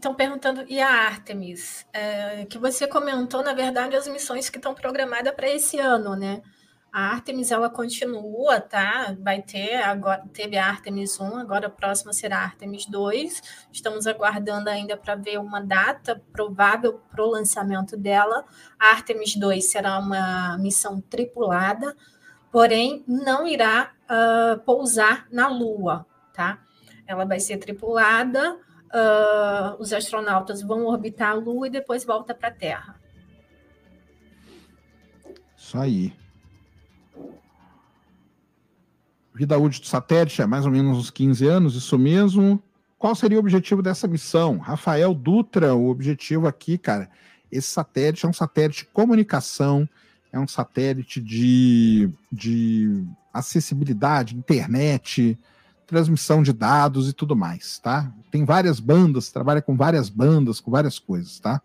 [0.00, 1.86] Estão perguntando, e a Artemis?
[1.92, 6.40] É, que você comentou, na verdade, as missões que estão programadas para esse ano, né?
[6.90, 9.14] A Artemis ela continua, tá?
[9.20, 13.42] Vai ter agora teve a Artemis 1, agora a próxima será a Artemis 2.
[13.70, 18.46] Estamos aguardando ainda para ver uma data provável para o lançamento dela.
[18.78, 21.94] A Artemis 2 será uma missão tripulada,
[22.50, 26.58] porém não irá uh, pousar na Lua, tá?
[27.06, 28.58] Ela vai ser tripulada,
[28.90, 33.00] uh, os astronautas vão orbitar a Lua e depois volta para a Terra.
[35.56, 36.12] Isso aí.
[39.34, 42.62] Vida útil do satélite é mais ou menos uns 15 anos, isso mesmo.
[42.98, 44.58] Qual seria o objetivo dessa missão?
[44.58, 47.08] Rafael Dutra, o objetivo aqui, cara,
[47.50, 49.88] esse satélite é um satélite de comunicação,
[50.32, 55.38] é um satélite de, de acessibilidade, internet,
[55.90, 58.10] transmissão de dados e tudo mais, tá?
[58.30, 61.60] Tem várias bandas, trabalha com várias bandas, com várias coisas, tá?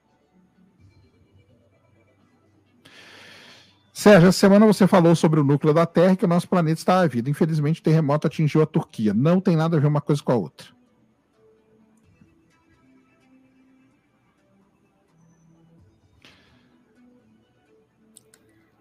[3.93, 6.99] Sérgio, essa semana você falou sobre o núcleo da Terra que o nosso planeta está
[6.99, 7.29] à vida.
[7.29, 9.13] Infelizmente, o terremoto atingiu a Turquia.
[9.13, 10.67] Não tem nada a ver uma coisa com a outra.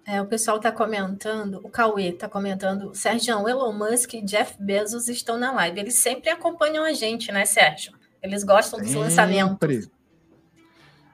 [0.07, 5.09] É, o pessoal está comentando, o Cauê está comentando, Sérgio, Elon Musk e Jeff Bezos
[5.09, 5.81] estão na live.
[5.81, 7.93] Eles sempre acompanham a gente, né, Sérgio?
[8.23, 9.05] Eles gostam dos sempre.
[9.05, 9.89] lançamentos.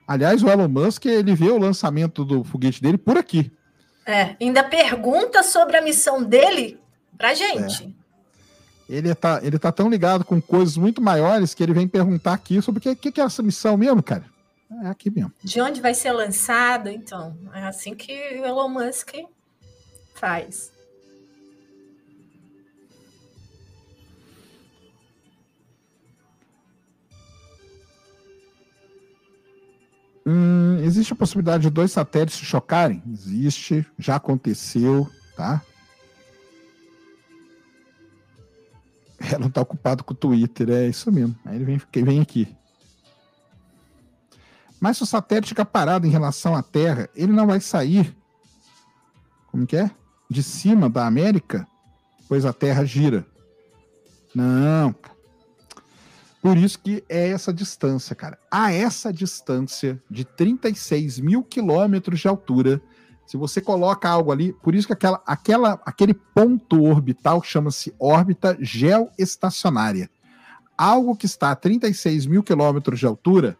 [0.07, 3.53] Aliás, o Elon Musk, ele vê o lançamento do foguete dele por aqui.
[4.05, 6.81] É, ainda pergunta sobre a missão dele
[7.17, 7.95] pra gente.
[8.89, 8.97] É.
[8.97, 12.61] Ele tá, ele tá tão ligado com coisas muito maiores que ele vem perguntar aqui
[12.61, 14.25] sobre o que, que, que é essa missão mesmo, cara.
[14.71, 15.33] É aqui mesmo.
[15.43, 17.37] De onde vai ser lançado, então?
[17.53, 19.15] É assim que o Elon Musk
[20.15, 20.73] faz.
[30.25, 33.03] Hum, existe a possibilidade de dois satélites se chocarem?
[33.11, 35.61] Existe, já aconteceu, tá?
[39.19, 41.37] Ela não está ocupado com o Twitter, é isso mesmo.
[41.45, 42.60] Aí ele vem, vem aqui.
[44.81, 48.17] Mas se o satélite ficar parado em relação à Terra, ele não vai sair.
[49.51, 49.91] Como que é?
[50.29, 51.67] De cima da América,
[52.29, 53.27] pois a Terra gira.
[54.35, 54.95] Não,
[56.43, 58.39] por isso que é essa distância, cara.
[58.51, 62.81] A essa distância de 36 mil quilômetros de altura,
[63.27, 68.57] se você coloca algo ali, por isso que aquela, aquela, aquele ponto orbital chama-se órbita
[68.59, 70.09] geoestacionária.
[70.79, 73.59] Algo que está a 36 mil quilômetros de altura,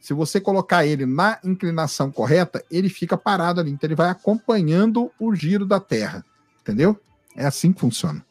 [0.00, 3.70] se você colocar ele na inclinação correta, ele fica parado ali.
[3.70, 6.24] Então ele vai acompanhando o giro da Terra.
[6.60, 6.98] Entendeu?
[7.36, 8.24] É assim que funciona.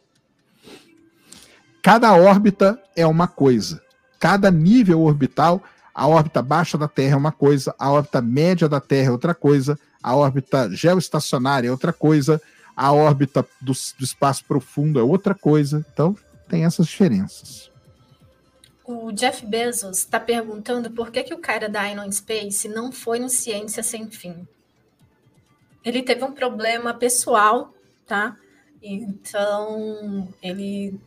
[1.82, 3.82] Cada órbita é uma coisa.
[4.20, 5.63] Cada nível orbital,
[5.97, 9.34] A órbita baixa da Terra é uma coisa, a órbita média da Terra é outra
[9.34, 12.39] coisa, a órbita geoestacionária é outra coisa,
[12.76, 15.84] a órbita do, do espaço profundo é outra coisa.
[15.91, 16.15] Então,
[16.47, 17.66] tem essas diferenças.
[18.88, 23.19] O Jeff Bezos está perguntando por que, que o cara da Inon Space não foi
[23.19, 24.47] no Ciência Sem Fim.
[25.83, 27.73] Ele teve um problema pessoal,
[28.05, 28.38] tá?
[28.81, 30.97] Então, ele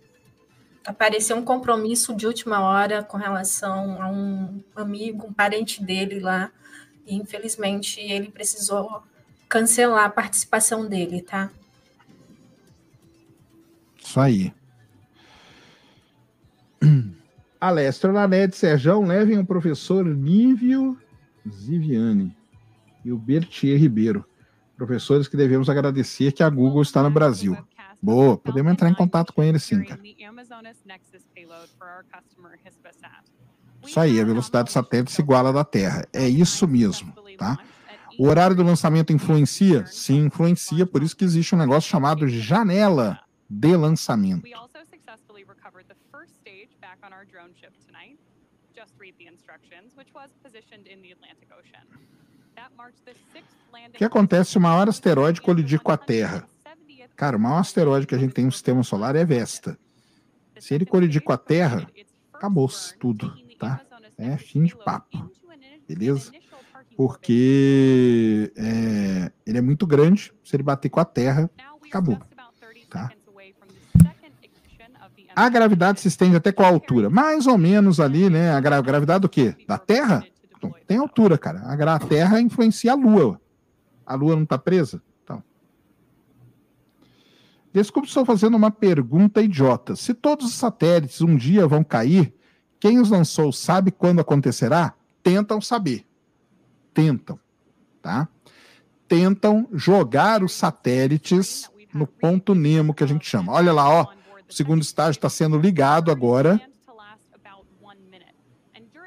[0.84, 6.52] apareceu um compromisso de última hora com relação a um amigo, um parente dele lá,
[7.06, 9.02] e infelizmente ele precisou
[9.48, 11.50] cancelar a participação dele, tá?
[13.98, 14.52] Isso aí.
[17.60, 20.98] Alessio Lanete, Serjão, levem o professor Nívio
[21.48, 22.34] Ziviani
[23.04, 24.24] e o Bertier Ribeiro,
[24.76, 27.56] professores que devemos agradecer que a Google está no Brasil.
[28.00, 30.00] Boa, podemos entrar em contato com ele sim, cara.
[33.86, 36.06] Isso aí, a velocidade do satélite se iguala à da Terra.
[36.12, 37.58] É isso mesmo, tá?
[38.18, 39.84] O horário do lançamento influencia?
[39.86, 44.46] Sim, influencia, por isso que existe um negócio chamado janela de lançamento.
[53.94, 56.48] O que acontece se o maior asteroide colidir com a Terra?
[57.16, 59.78] Cara, o maior asteroide que a gente tem no sistema solar é Vesta.
[60.58, 61.86] Se ele colidir com a Terra,
[62.32, 63.80] acabou-se tudo, tá?
[64.18, 65.30] É fim de papo,
[65.88, 66.32] beleza?
[66.96, 71.50] Porque é, ele é muito grande, se ele bater com a Terra,
[71.86, 72.18] acabou,
[72.90, 73.10] tá?
[75.34, 77.08] A gravidade se estende até qual altura?
[77.08, 78.52] Mais ou menos ali, né?
[78.52, 79.54] A gra gravidade do quê?
[79.66, 80.24] Da Terra?
[80.56, 81.60] Então, tem altura, cara.
[81.60, 83.40] A, Terra influencia a Lua.
[84.04, 85.02] A Lua não está presa?
[85.22, 85.42] Então.
[87.72, 89.94] Desculpe, estou fazendo uma pergunta idiota.
[89.96, 92.34] Se todos os satélites um dia vão cair,
[92.78, 94.94] quem os lançou sabe quando acontecerá?
[95.22, 96.04] Tentam saber.
[96.92, 97.38] Tentam,
[98.02, 98.28] tá?
[99.06, 103.52] Tentam jogar os satélites no ponto Nemo que a gente chama.
[103.52, 104.19] Olha lá, ó
[104.50, 106.60] o segundo estágio está sendo ligado agora.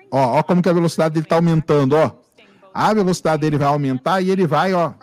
[0.09, 2.11] Ó, ó como que a velocidade dele está aumentando, ó.
[2.73, 4.93] A velocidade dele vai aumentar e ele vai, ó,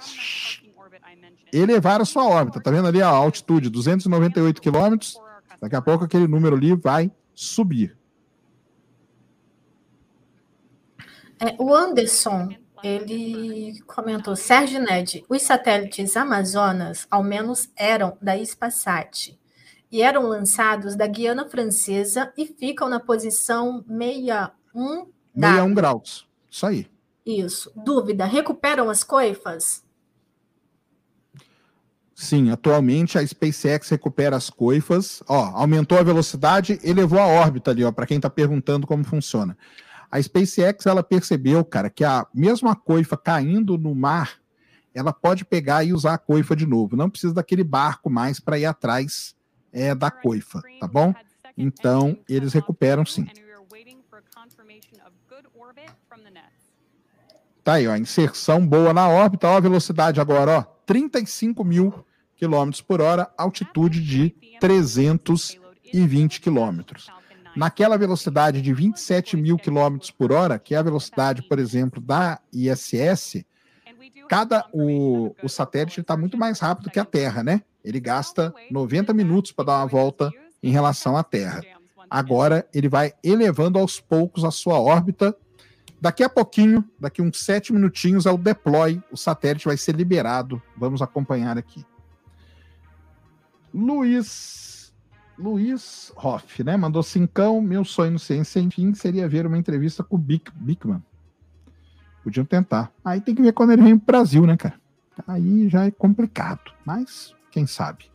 [1.53, 2.61] elevar a sua órbita.
[2.61, 5.17] Tá vendo ali a altitude, 298 quilômetros.
[5.61, 7.97] Daqui a pouco aquele número ali vai subir.
[11.39, 12.49] É, o Anderson,
[12.83, 19.39] ele comentou, Sérgio Ned, os satélites Amazonas, ao menos, eram da Spasat
[19.91, 26.29] e eram lançados da Guiana Francesa e ficam na posição 61 61 graus.
[26.51, 26.87] Isso aí.
[27.25, 27.73] Isso.
[27.77, 29.85] Dúvida: recuperam as coifas?
[32.15, 35.23] Sim, atualmente a SpaceX recupera as coifas.
[35.27, 39.57] Ó, aumentou a velocidade, elevou a órbita ali, ó, para quem está perguntando como funciona.
[40.11, 44.35] A SpaceX ela percebeu, cara, que a mesma coifa caindo no mar,
[44.93, 46.95] ela pode pegar e usar a coifa de novo.
[46.95, 49.35] Não precisa daquele barco mais para ir atrás
[49.73, 51.15] é da coifa, tá bom?
[51.57, 53.27] Então, eles recuperam sim.
[57.63, 62.05] Tá aí, ó, inserção boa na órbita, ó, a velocidade agora, ó, 35 mil
[62.37, 67.09] quilômetros por hora, altitude de 320 quilômetros.
[67.55, 72.41] Naquela velocidade de 27 mil quilômetros por hora, que é a velocidade, por exemplo, da
[72.53, 73.45] ISS,
[74.29, 77.63] cada o, o satélite está muito mais rápido que a Terra, né?
[77.85, 80.31] Ele gasta 90 minutos para dar uma volta
[80.63, 81.63] em relação à Terra.
[82.09, 85.35] Agora ele vai elevando aos poucos a sua órbita.
[86.01, 89.03] Daqui a pouquinho, daqui uns sete minutinhos, é o deploy.
[89.13, 90.61] O satélite vai ser liberado.
[90.77, 91.85] Vamos acompanhar aqui.
[93.73, 94.93] Luiz
[95.39, 96.77] Luiz Hoff, né?
[96.77, 97.63] Mandou cincão.
[97.63, 101.03] Meu sonho no Ciência Sem Fim seria ver uma entrevista com o Bic, Bickman.
[102.23, 102.93] Podiam tentar.
[103.03, 104.75] Aí tem que ver quando ele vem pro Brasil, né, cara?
[105.27, 106.73] Aí já é complicado.
[106.85, 108.11] Mas quem sabe?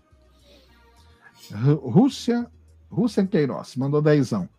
[1.53, 2.49] Rússia,
[2.89, 4.49] Rússia Queiroz, mandou dezão.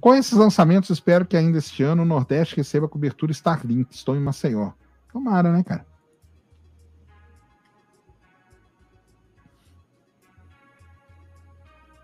[0.00, 3.94] Com esses lançamentos, espero que ainda este ano o Nordeste receba cobertura Starlink.
[3.94, 4.72] Estou em Maceió.
[5.12, 5.86] Tomara, né, cara?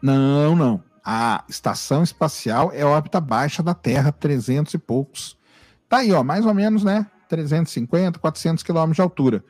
[0.03, 0.85] Não, não.
[1.05, 5.39] A estação espacial é órbita baixa da Terra, 300 e poucos.
[5.89, 7.07] Tá aí, ó, mais ou menos, né?
[7.29, 9.45] 350, 400 quilômetros de altura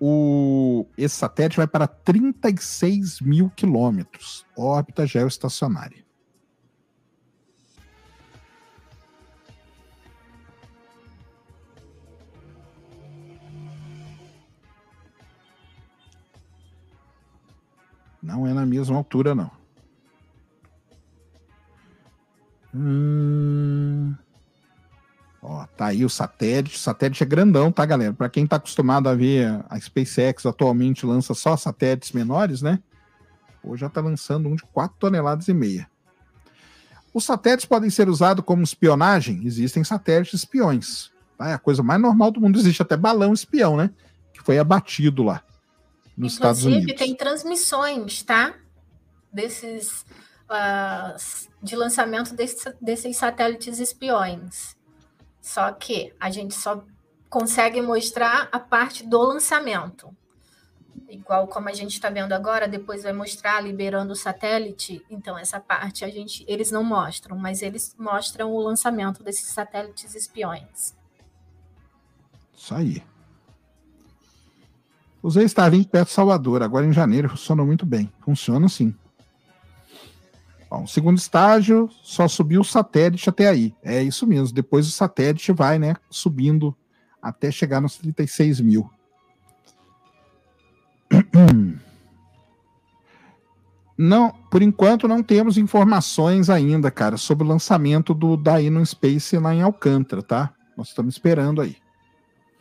[0.00, 6.04] o, esse satélite vai para 36 mil quilômetros, órbita geoestacionária.
[18.22, 19.50] Não é na mesma altura, não.
[22.74, 24.14] Hum...
[25.76, 26.76] Tá aí o satélite.
[26.76, 28.12] O satélite é grandão, tá, galera?
[28.12, 32.80] Para quem tá acostumado a ver a SpaceX atualmente lança só satélites menores, né?
[33.62, 35.88] Hoje já tá lançando um de 4 toneladas e meia.
[37.12, 39.40] Os satélites podem ser usados como espionagem?
[39.44, 41.10] Existem satélites espiões.
[41.38, 41.50] Tá?
[41.50, 42.58] É a coisa mais normal do mundo.
[42.58, 43.90] Existe até balão espião, né?
[44.32, 45.42] Que foi abatido lá
[46.16, 46.84] nos Estados Unidos.
[46.84, 48.54] Inclusive, tem transmissões, tá?
[49.32, 50.04] Desses.
[50.48, 51.16] Uh,
[51.60, 54.75] de lançamento desse, desses satélites espiões.
[55.46, 56.82] Só que a gente só
[57.30, 60.12] consegue mostrar a parte do lançamento.
[61.08, 65.00] Igual como a gente está vendo agora, depois vai mostrar liberando o satélite.
[65.08, 70.16] Então, essa parte a gente, eles não mostram, mas eles mostram o lançamento desses satélites
[70.16, 70.96] espiões.
[72.52, 73.00] Isso aí.
[75.22, 78.12] Usei Starlink perto de Salvador, agora em janeiro, funcionou muito bem.
[78.18, 78.92] Funciona sim.
[80.68, 83.74] Bom, segundo estágio, só subiu o satélite até aí.
[83.82, 84.54] É isso mesmo.
[84.54, 86.76] Depois o satélite vai, né, subindo
[87.22, 88.90] até chegar nos 36 mil.
[93.98, 99.38] Não, por enquanto não temos informações ainda, cara, sobre o lançamento do da Inon Space
[99.38, 100.52] lá em Alcântara, tá?
[100.76, 101.78] Nós estamos esperando aí.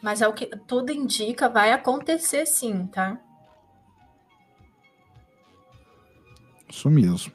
[0.02, 3.20] Mas é o que tudo indica, vai acontecer sim, tá?
[6.70, 7.34] Isso mesmo.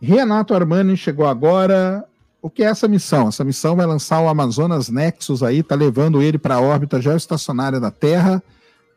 [0.00, 2.04] Renato Armani chegou agora.
[2.42, 3.28] O que é essa missão?
[3.28, 7.78] Essa missão vai lançar o Amazonas Nexus aí, tá levando ele para a órbita geoestacionária
[7.78, 8.42] da Terra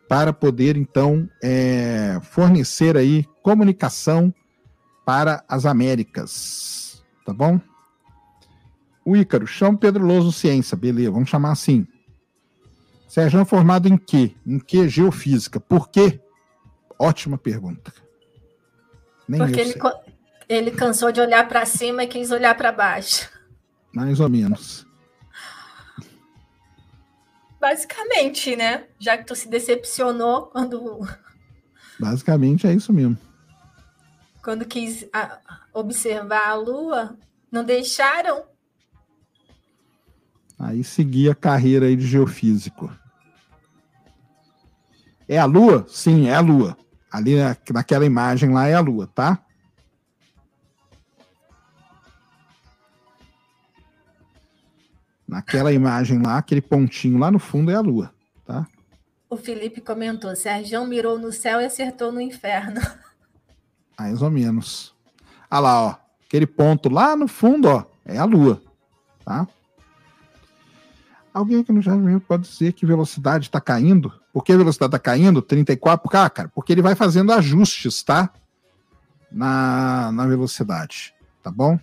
[0.08, 4.34] para poder então é, fornecer aí comunicação
[5.06, 7.60] para as Américas, tá bom?
[9.04, 11.86] O Ícaro, chama Pedro Louso Ciência, beleza, vamos chamar assim.
[13.08, 14.34] Sérgio é formado em quê?
[14.48, 15.60] Em que geofísica?
[15.60, 16.22] Por quê?
[16.98, 17.94] Ótima pergunta.
[19.28, 19.74] Nem Porque ele,
[20.48, 23.30] ele cansou de olhar para cima e quis olhar para baixo.
[23.94, 24.86] Mais ou menos.
[27.60, 28.86] Basicamente, né?
[29.00, 31.08] Já que tu se decepcionou quando.
[32.00, 33.18] Basicamente é isso mesmo.
[34.44, 35.08] Quando quis
[35.74, 37.18] observar a Lua,
[37.50, 38.44] não deixaram.
[40.60, 42.92] Aí segui a carreira aí de geofísico.
[45.28, 45.86] É a Lua?
[45.88, 46.78] Sim, é a Lua.
[47.10, 47.36] Ali
[47.72, 49.42] naquela imagem lá é a Lua, tá?
[55.34, 58.14] Naquela imagem lá, aquele pontinho lá no fundo é a Lua,
[58.46, 58.68] tá?
[59.28, 62.80] O Felipe comentou: Sérgio mirou no céu e acertou no inferno.
[63.98, 64.94] Mais ou menos.
[65.50, 65.96] Olha lá, ó.
[66.28, 68.62] Aquele ponto lá no fundo, ó, é a Lua,
[69.26, 69.48] tá?
[71.34, 74.14] Alguém aqui no chat pode dizer que velocidade está caindo?
[74.32, 75.42] Por que a velocidade está caindo?
[75.42, 78.30] 34 por ah, cara, porque ele vai fazendo ajustes, tá?
[79.32, 81.12] Na, na velocidade,
[81.42, 81.80] tá bom?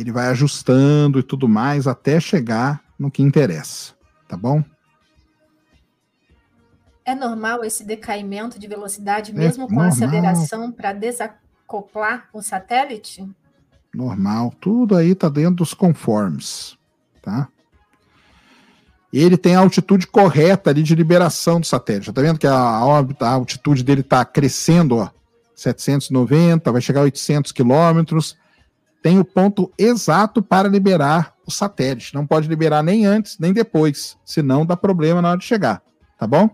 [0.00, 3.94] Ele vai ajustando e tudo mais até chegar no que interessa,
[4.28, 4.62] tá bom?
[7.04, 9.92] É normal esse decaimento de velocidade, é mesmo é com normal.
[9.92, 13.28] aceleração, para desacoplar o satélite?
[13.94, 16.76] Normal, tudo aí está dentro dos conformes,
[17.22, 17.48] tá?
[19.10, 22.12] Ele tem a altitude correta ali de liberação do satélite.
[22.12, 25.10] Tá vendo que a órbita, a altitude dele está crescendo, ó,
[25.54, 28.36] 790, vai chegar a 800 quilômetros
[29.02, 32.14] tem o ponto exato para liberar o satélite.
[32.14, 35.82] Não pode liberar nem antes, nem depois, senão dá problema na hora de chegar,
[36.18, 36.48] tá bom?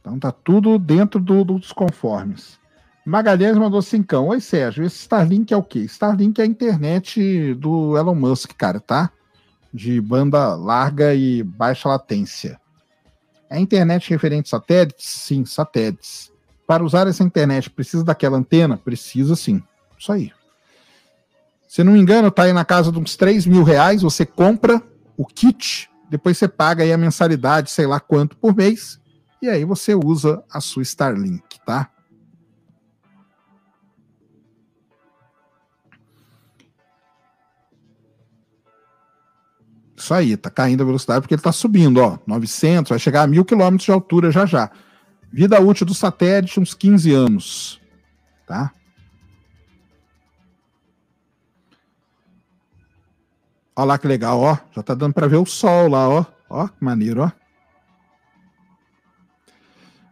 [0.00, 2.58] Então tá tudo dentro do, dos conformes.
[3.04, 4.28] Magalhães mandou cincão.
[4.28, 5.80] Oi, Sérgio, esse Starlink é o quê?
[5.80, 9.10] Starlink é a internet do Elon Musk, cara, tá?
[9.72, 12.60] De banda larga e baixa latência.
[13.48, 15.06] É internet referente a satélites?
[15.06, 16.30] Sim, satélites.
[16.66, 18.76] Para usar essa internet, precisa daquela antena?
[18.76, 19.60] Precisa sim.
[19.98, 20.32] Isso aí.
[21.70, 24.02] Se não me engano, está aí na casa de uns 3 mil reais.
[24.02, 24.82] Você compra
[25.16, 29.00] o kit, depois você paga aí a mensalidade, sei lá quanto por mês,
[29.40, 31.88] e aí você usa a sua Starlink, tá?
[39.96, 43.28] Isso aí, tá caindo a velocidade porque ele tá subindo, ó, 900, vai chegar a
[43.28, 44.72] mil quilômetros de altura já já.
[45.32, 47.80] Vida útil do satélite, uns 15 anos,
[48.44, 48.74] tá?
[53.80, 54.58] Olha lá que legal, ó.
[54.72, 56.26] Já tá dando para ver o sol lá, ó.
[56.50, 57.30] Ó, que maneiro, ó.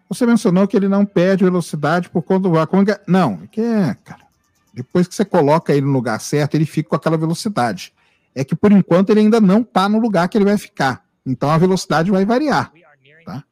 [0.09, 2.79] Você mencionou que ele não perde velocidade por conta do vácuo.
[3.07, 4.23] Não, é que é, cara.
[4.73, 7.93] Depois que você coloca ele no lugar certo, ele fica com aquela velocidade.
[8.35, 11.05] É que por enquanto ele ainda não tá no lugar que ele vai ficar.
[11.27, 12.73] Então a velocidade vai variar.
[13.27, 13.45] Tá?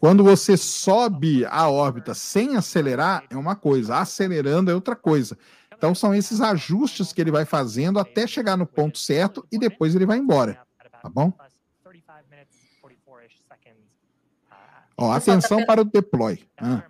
[0.00, 5.38] Quando você sobe a órbita sem acelerar, é uma coisa, acelerando é outra coisa.
[5.72, 9.94] Então, são esses ajustes que ele vai fazendo até chegar no ponto certo e depois
[9.94, 10.60] ele vai embora.
[11.02, 11.32] Tá bom?
[14.96, 16.48] Ó, atenção para o deploy.
[16.56, 16.84] Ah.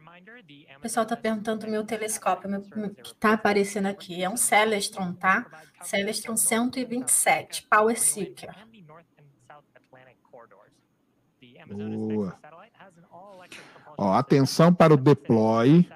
[0.77, 4.23] O pessoal está perguntando o meu telescópio meu, que está aparecendo aqui.
[4.23, 5.47] É um Celestron, tá?
[5.81, 8.53] Celestron 127, Power Seeker.
[11.69, 12.39] Boa.
[13.97, 15.89] Ó, atenção para o deploy.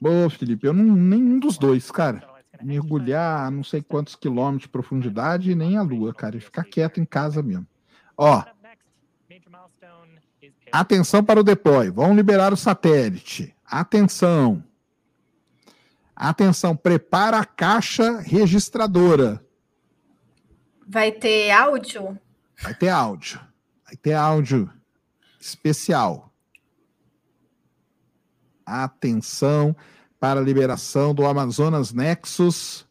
[0.00, 2.26] Boa, Felipe, eu não nenhum dos dois, cara.
[2.62, 6.36] Mergulhar a não sei quantos quilômetros de profundidade nem a lua, cara.
[6.36, 7.66] E ficar quieto em casa mesmo.
[8.16, 8.42] Ó,
[10.72, 11.90] atenção para o deploy.
[11.90, 13.54] Vamos liberar o satélite.
[13.64, 14.64] Atenção.
[16.16, 19.40] Atenção, prepara a caixa registradora.
[20.90, 22.18] Vai ter áudio?
[22.62, 23.38] Vai ter áudio.
[23.84, 24.72] Vai ter áudio
[25.38, 26.32] especial.
[28.64, 29.76] Atenção
[30.18, 32.88] para a liberação do Amazonas Nexus.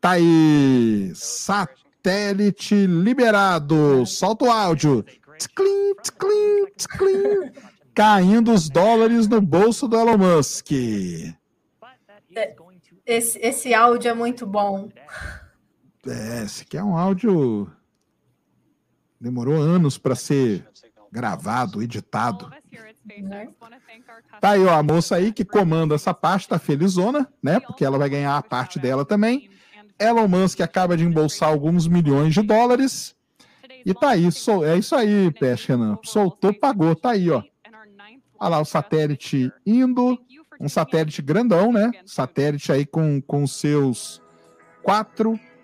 [0.00, 1.10] Tá aí.
[1.14, 4.06] Satélite liberado.
[4.06, 5.04] Solta o áudio.
[5.36, 7.52] Tclim, tclim, tclim.
[7.92, 10.70] Caindo os dólares no bolso do Elon Musk.
[13.04, 14.88] Esse, esse áudio é muito bom.
[16.06, 17.70] É, esse aqui é um áudio.
[19.20, 20.66] Demorou anos para ser
[21.10, 22.50] gravado, editado.
[24.40, 27.58] Tá aí, ó, a moça aí que comanda essa parte, tá felizona, né?
[27.58, 29.50] Porque ela vai ganhar a parte dela também.
[29.98, 33.16] Elon Musk acaba de embolsar alguns milhões de dólares.
[33.84, 35.98] E tá aí, sol, é isso aí, Peste Renan.
[36.04, 37.42] Soltou, pagou, tá aí, ó.
[38.38, 40.16] Olha lá o satélite indo,
[40.60, 41.90] um satélite grandão, né?
[42.06, 44.22] Satélite aí com, com seus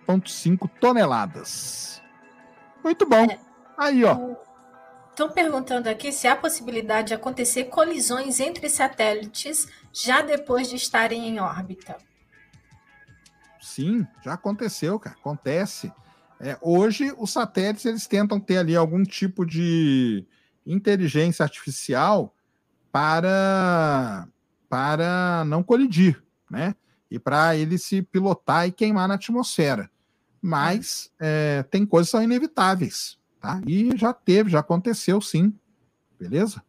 [0.06, 2.02] 4,5 toneladas.
[2.82, 3.26] Muito bom.
[3.76, 4.36] Aí, ó.
[5.10, 11.28] Estão perguntando aqui se há possibilidade de acontecer colisões entre satélites já depois de estarem
[11.28, 11.96] em órbita.
[13.60, 15.16] Sim, já aconteceu, cara.
[15.16, 15.92] Acontece.
[16.40, 20.26] É, hoje, os satélites eles tentam ter ali algum tipo de
[20.66, 22.34] inteligência artificial
[22.90, 24.28] para,
[24.68, 26.74] para não colidir, né?
[27.10, 29.90] E para ele se pilotar e queimar na atmosfera.
[30.46, 33.18] Mas é, tem coisas que são inevitáveis.
[33.40, 33.62] Tá?
[33.66, 35.58] E já teve, já aconteceu sim.
[36.20, 36.62] Beleza?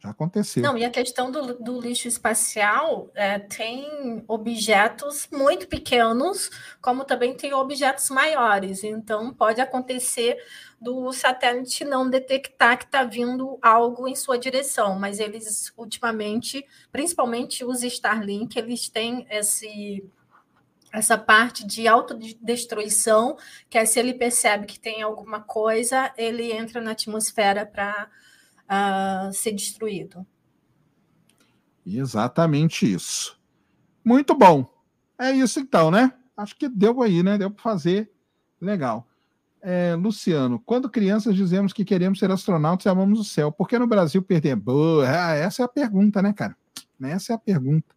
[0.00, 0.60] Já aconteceu.
[0.60, 6.50] Não, e a questão do, do lixo espacial é, tem objetos muito pequenos,
[6.82, 8.82] como também tem objetos maiores.
[8.82, 10.36] Então, pode acontecer
[10.80, 17.64] do satélite não detectar que está vindo algo em sua direção, mas eles, ultimamente, principalmente
[17.64, 20.04] os Starlink, eles têm esse
[20.94, 23.36] essa parte de autodestruição,
[23.68, 28.08] que é se ele percebe que tem alguma coisa, ele entra na atmosfera para
[28.64, 30.24] uh, ser destruído.
[31.84, 33.36] Exatamente isso.
[34.04, 34.72] Muito bom.
[35.18, 36.12] É isso então, né?
[36.36, 37.36] Acho que deu aí, né?
[37.38, 38.08] Deu para fazer.
[38.60, 39.04] Legal.
[39.60, 43.78] É, Luciano, quando crianças dizemos que queremos ser astronautas e amamos o céu, por que
[43.78, 44.54] no Brasil perder?
[44.54, 46.56] Boa, essa é a pergunta, né, cara?
[47.02, 47.94] Essa é a pergunta.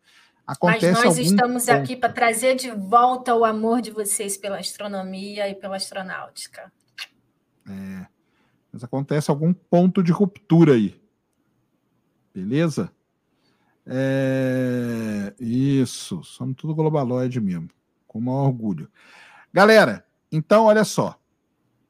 [0.47, 1.77] Acontece Mas nós estamos ponto.
[1.77, 6.71] aqui para trazer de volta o amor de vocês pela astronomia e pela astronáutica.
[7.67, 8.07] É.
[8.71, 10.97] Mas acontece algum ponto de ruptura aí.
[12.33, 12.89] Beleza?
[13.85, 15.33] É...
[15.37, 16.23] Isso.
[16.23, 17.69] Somos tudo globaloide mesmo.
[18.07, 18.89] Com maior orgulho.
[19.51, 21.19] Galera, então olha só.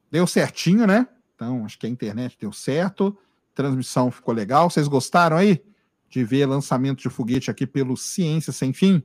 [0.10, 1.08] Deu certinho, né?
[1.36, 3.16] Então, acho que a internet deu certo.
[3.54, 4.68] Transmissão ficou legal.
[4.68, 5.64] Vocês gostaram aí?
[6.10, 9.04] De ver lançamento de foguete aqui pelo Ciência Sem Fim.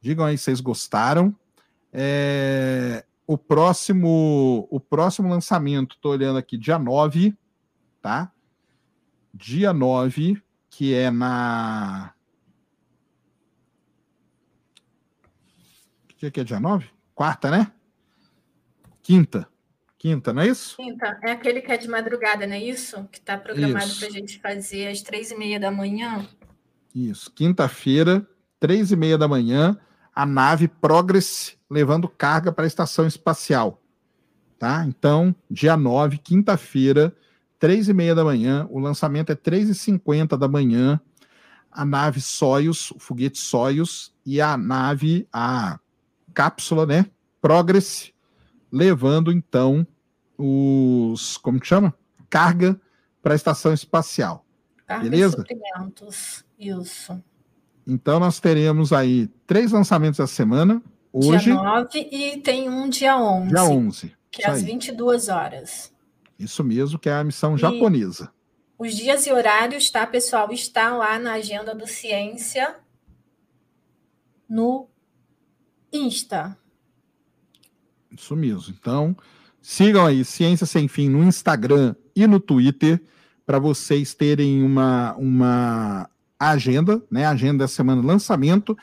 [0.00, 1.34] Digam aí se vocês gostaram.
[1.92, 7.36] É, o próximo o próximo lançamento, estou olhando aqui, dia 9,
[8.00, 8.32] tá?
[9.34, 12.14] Dia 9, que é na.
[16.08, 16.88] Que dia que é dia 9?
[17.14, 17.72] Quarta, né?
[19.02, 19.48] Quinta.
[19.98, 20.76] Quinta, não é isso?
[20.76, 21.18] Quinta.
[21.24, 23.04] É aquele que é de madrugada, não é isso?
[23.10, 26.24] Que está programado para a gente fazer às três e meia da manhã.
[26.94, 27.32] Isso.
[27.32, 28.24] Quinta-feira,
[28.60, 29.76] três e meia da manhã,
[30.14, 33.82] a nave Progress levando carga para a estação espacial.
[34.56, 34.84] Tá?
[34.86, 37.14] Então, dia 9, quinta-feira,
[37.58, 38.68] três e meia da manhã.
[38.70, 41.00] O lançamento é três e cinquenta da manhã.
[41.70, 45.78] A nave Soyuz, o foguete Soyuz e a nave, a
[46.32, 47.06] cápsula, né?
[47.40, 48.12] Progress
[48.70, 49.86] levando então
[50.36, 51.94] os, como que chama?
[52.30, 52.80] Carga
[53.22, 54.44] para a estação espacial.
[54.86, 55.36] Carga Beleza?
[55.36, 57.22] suprimentos, isso.
[57.86, 63.18] Então nós teremos aí três lançamentos essa semana, Hoje, dia 9 e tem um dia
[63.18, 63.48] 11.
[63.48, 64.16] dia 11.
[64.30, 65.92] Que é às 22 horas.
[66.38, 68.30] Isso mesmo, que é a missão e japonesa.
[68.78, 70.52] Os dias e horários, tá, pessoal?
[70.52, 72.76] Está lá na agenda do Ciência
[74.48, 74.88] no
[75.92, 76.56] Insta.
[78.10, 78.74] Isso mesmo.
[78.78, 79.16] Então,
[79.60, 83.02] sigam aí Ciência Sem Fim no Instagram e no Twitter
[83.44, 87.24] para vocês terem uma, uma agenda, né?
[87.24, 88.76] Agenda da semana lançamento.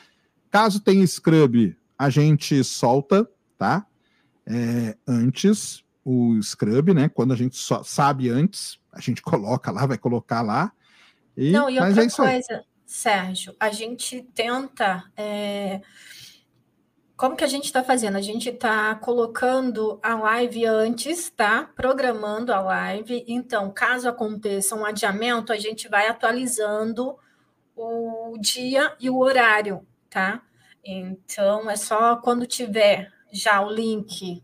[0.50, 3.86] Caso tenha Scrub, a gente solta, tá?
[4.46, 7.08] É, antes o Scrub, né?
[7.08, 10.72] Quando a gente só sabe antes, a gente coloca lá, vai colocar lá.
[11.36, 15.04] E, Não, e outra é coisa, Sérgio, a gente tenta.
[15.16, 15.80] É...
[17.16, 18.16] Como que a gente está fazendo?
[18.16, 21.70] A gente está colocando a live antes, tá?
[21.74, 23.24] Programando a live.
[23.26, 27.16] Então, caso aconteça um adiamento, a gente vai atualizando
[27.74, 30.42] o dia e o horário, tá?
[30.84, 34.42] Então, é só quando tiver já o link,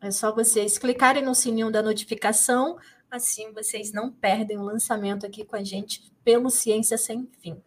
[0.00, 2.78] é só vocês clicarem no sininho da notificação,
[3.10, 7.60] assim vocês não perdem o lançamento aqui com a gente pelo Ciência Sem Fim.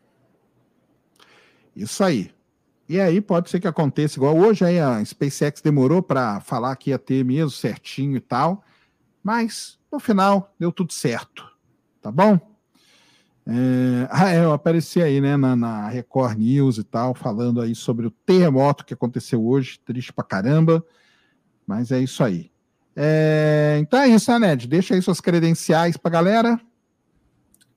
[1.75, 2.38] Isso aí.
[2.89, 6.89] E aí pode ser que aconteça igual hoje, aí a SpaceX demorou para falar que
[6.89, 8.63] ia ter mesmo certinho e tal,
[9.23, 11.47] mas no final deu tudo certo,
[12.01, 12.39] tá bom?
[13.45, 17.75] É, ah, é, eu apareci aí, né, na, na, Record News e tal, falando aí
[17.75, 20.83] sobre o terremoto que aconteceu hoje, triste pra caramba,
[21.67, 22.49] mas é isso aí.
[22.95, 24.67] É, então é isso, né, Ned?
[24.67, 26.59] Deixa aí suas credenciais pra galera.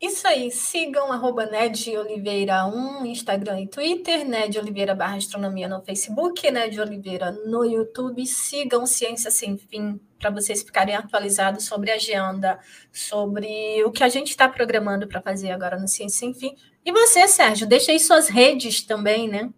[0.02, 5.80] Isso aí, sigam arroba Ned Oliveira 1, Instagram e Twitter, Ned Oliveira barra Astronomia no
[5.80, 11.94] Facebook, Ned Oliveira no YouTube, sigam Ciência Sem Fim para vocês ficarem atualizados sobre a
[11.94, 12.58] agenda,
[12.92, 16.56] sobre o que a gente está programando para fazer agora no Ciência Sem Fim.
[16.84, 19.50] E você, Sérgio, deixa aí suas redes também, né?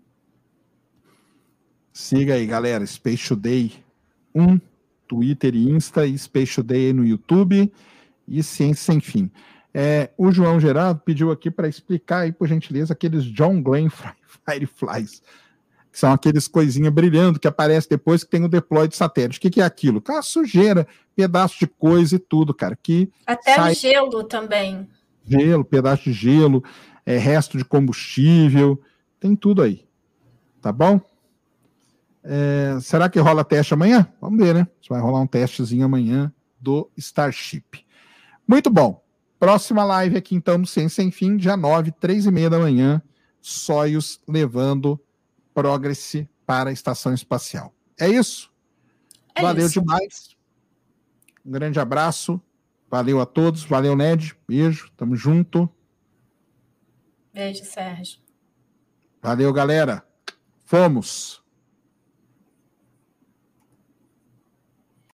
[1.91, 3.73] Siga aí, galera, Space Today
[4.35, 4.61] 1,
[5.09, 7.73] Twitter e Insta, e Space Today no YouTube
[8.29, 9.31] e Ciência Sem Fim.
[9.77, 13.89] É, o João Gerardo pediu aqui para explicar aí, por gentileza, aqueles John Glenn
[14.49, 15.21] Fireflies,
[15.91, 19.39] que são aqueles coisinhas brilhando que aparece depois que tem o deploy de satélite.
[19.39, 20.01] O que, que é aquilo?
[20.01, 22.79] Cara, sujeira, pedaço de coisa e tudo, cara.
[22.81, 23.75] Que Até sai...
[23.75, 24.89] gelo também.
[25.27, 26.63] Gelo, pedaço de gelo,
[27.05, 28.81] é, resto de combustível,
[29.19, 29.85] tem tudo aí.
[30.63, 31.01] Tá bom?
[32.23, 34.07] É, será que rola teste amanhã?
[34.21, 34.69] Vamos ver, né?
[34.81, 37.85] Se vai rolar um testezinho amanhã do Starship.
[38.47, 39.04] Muito bom.
[39.45, 43.03] Próxima live aqui, então, no Ciência Sem Fim, dia 9, três e meia da manhã,
[43.43, 44.99] Soyuz levando
[45.53, 47.75] Progress para a Estação Espacial.
[48.01, 48.51] É isso?
[49.35, 49.79] É Valeu isso.
[49.79, 50.35] demais.
[51.45, 52.41] Um grande abraço.
[52.91, 53.65] Valeu a todos.
[53.65, 54.35] Valeu, Ned.
[54.49, 54.91] Beijo.
[54.97, 55.69] Tamo junto.
[57.31, 58.21] Beijo, Sérgio.
[59.21, 60.03] Valeu, galera.
[60.65, 61.44] Fomos.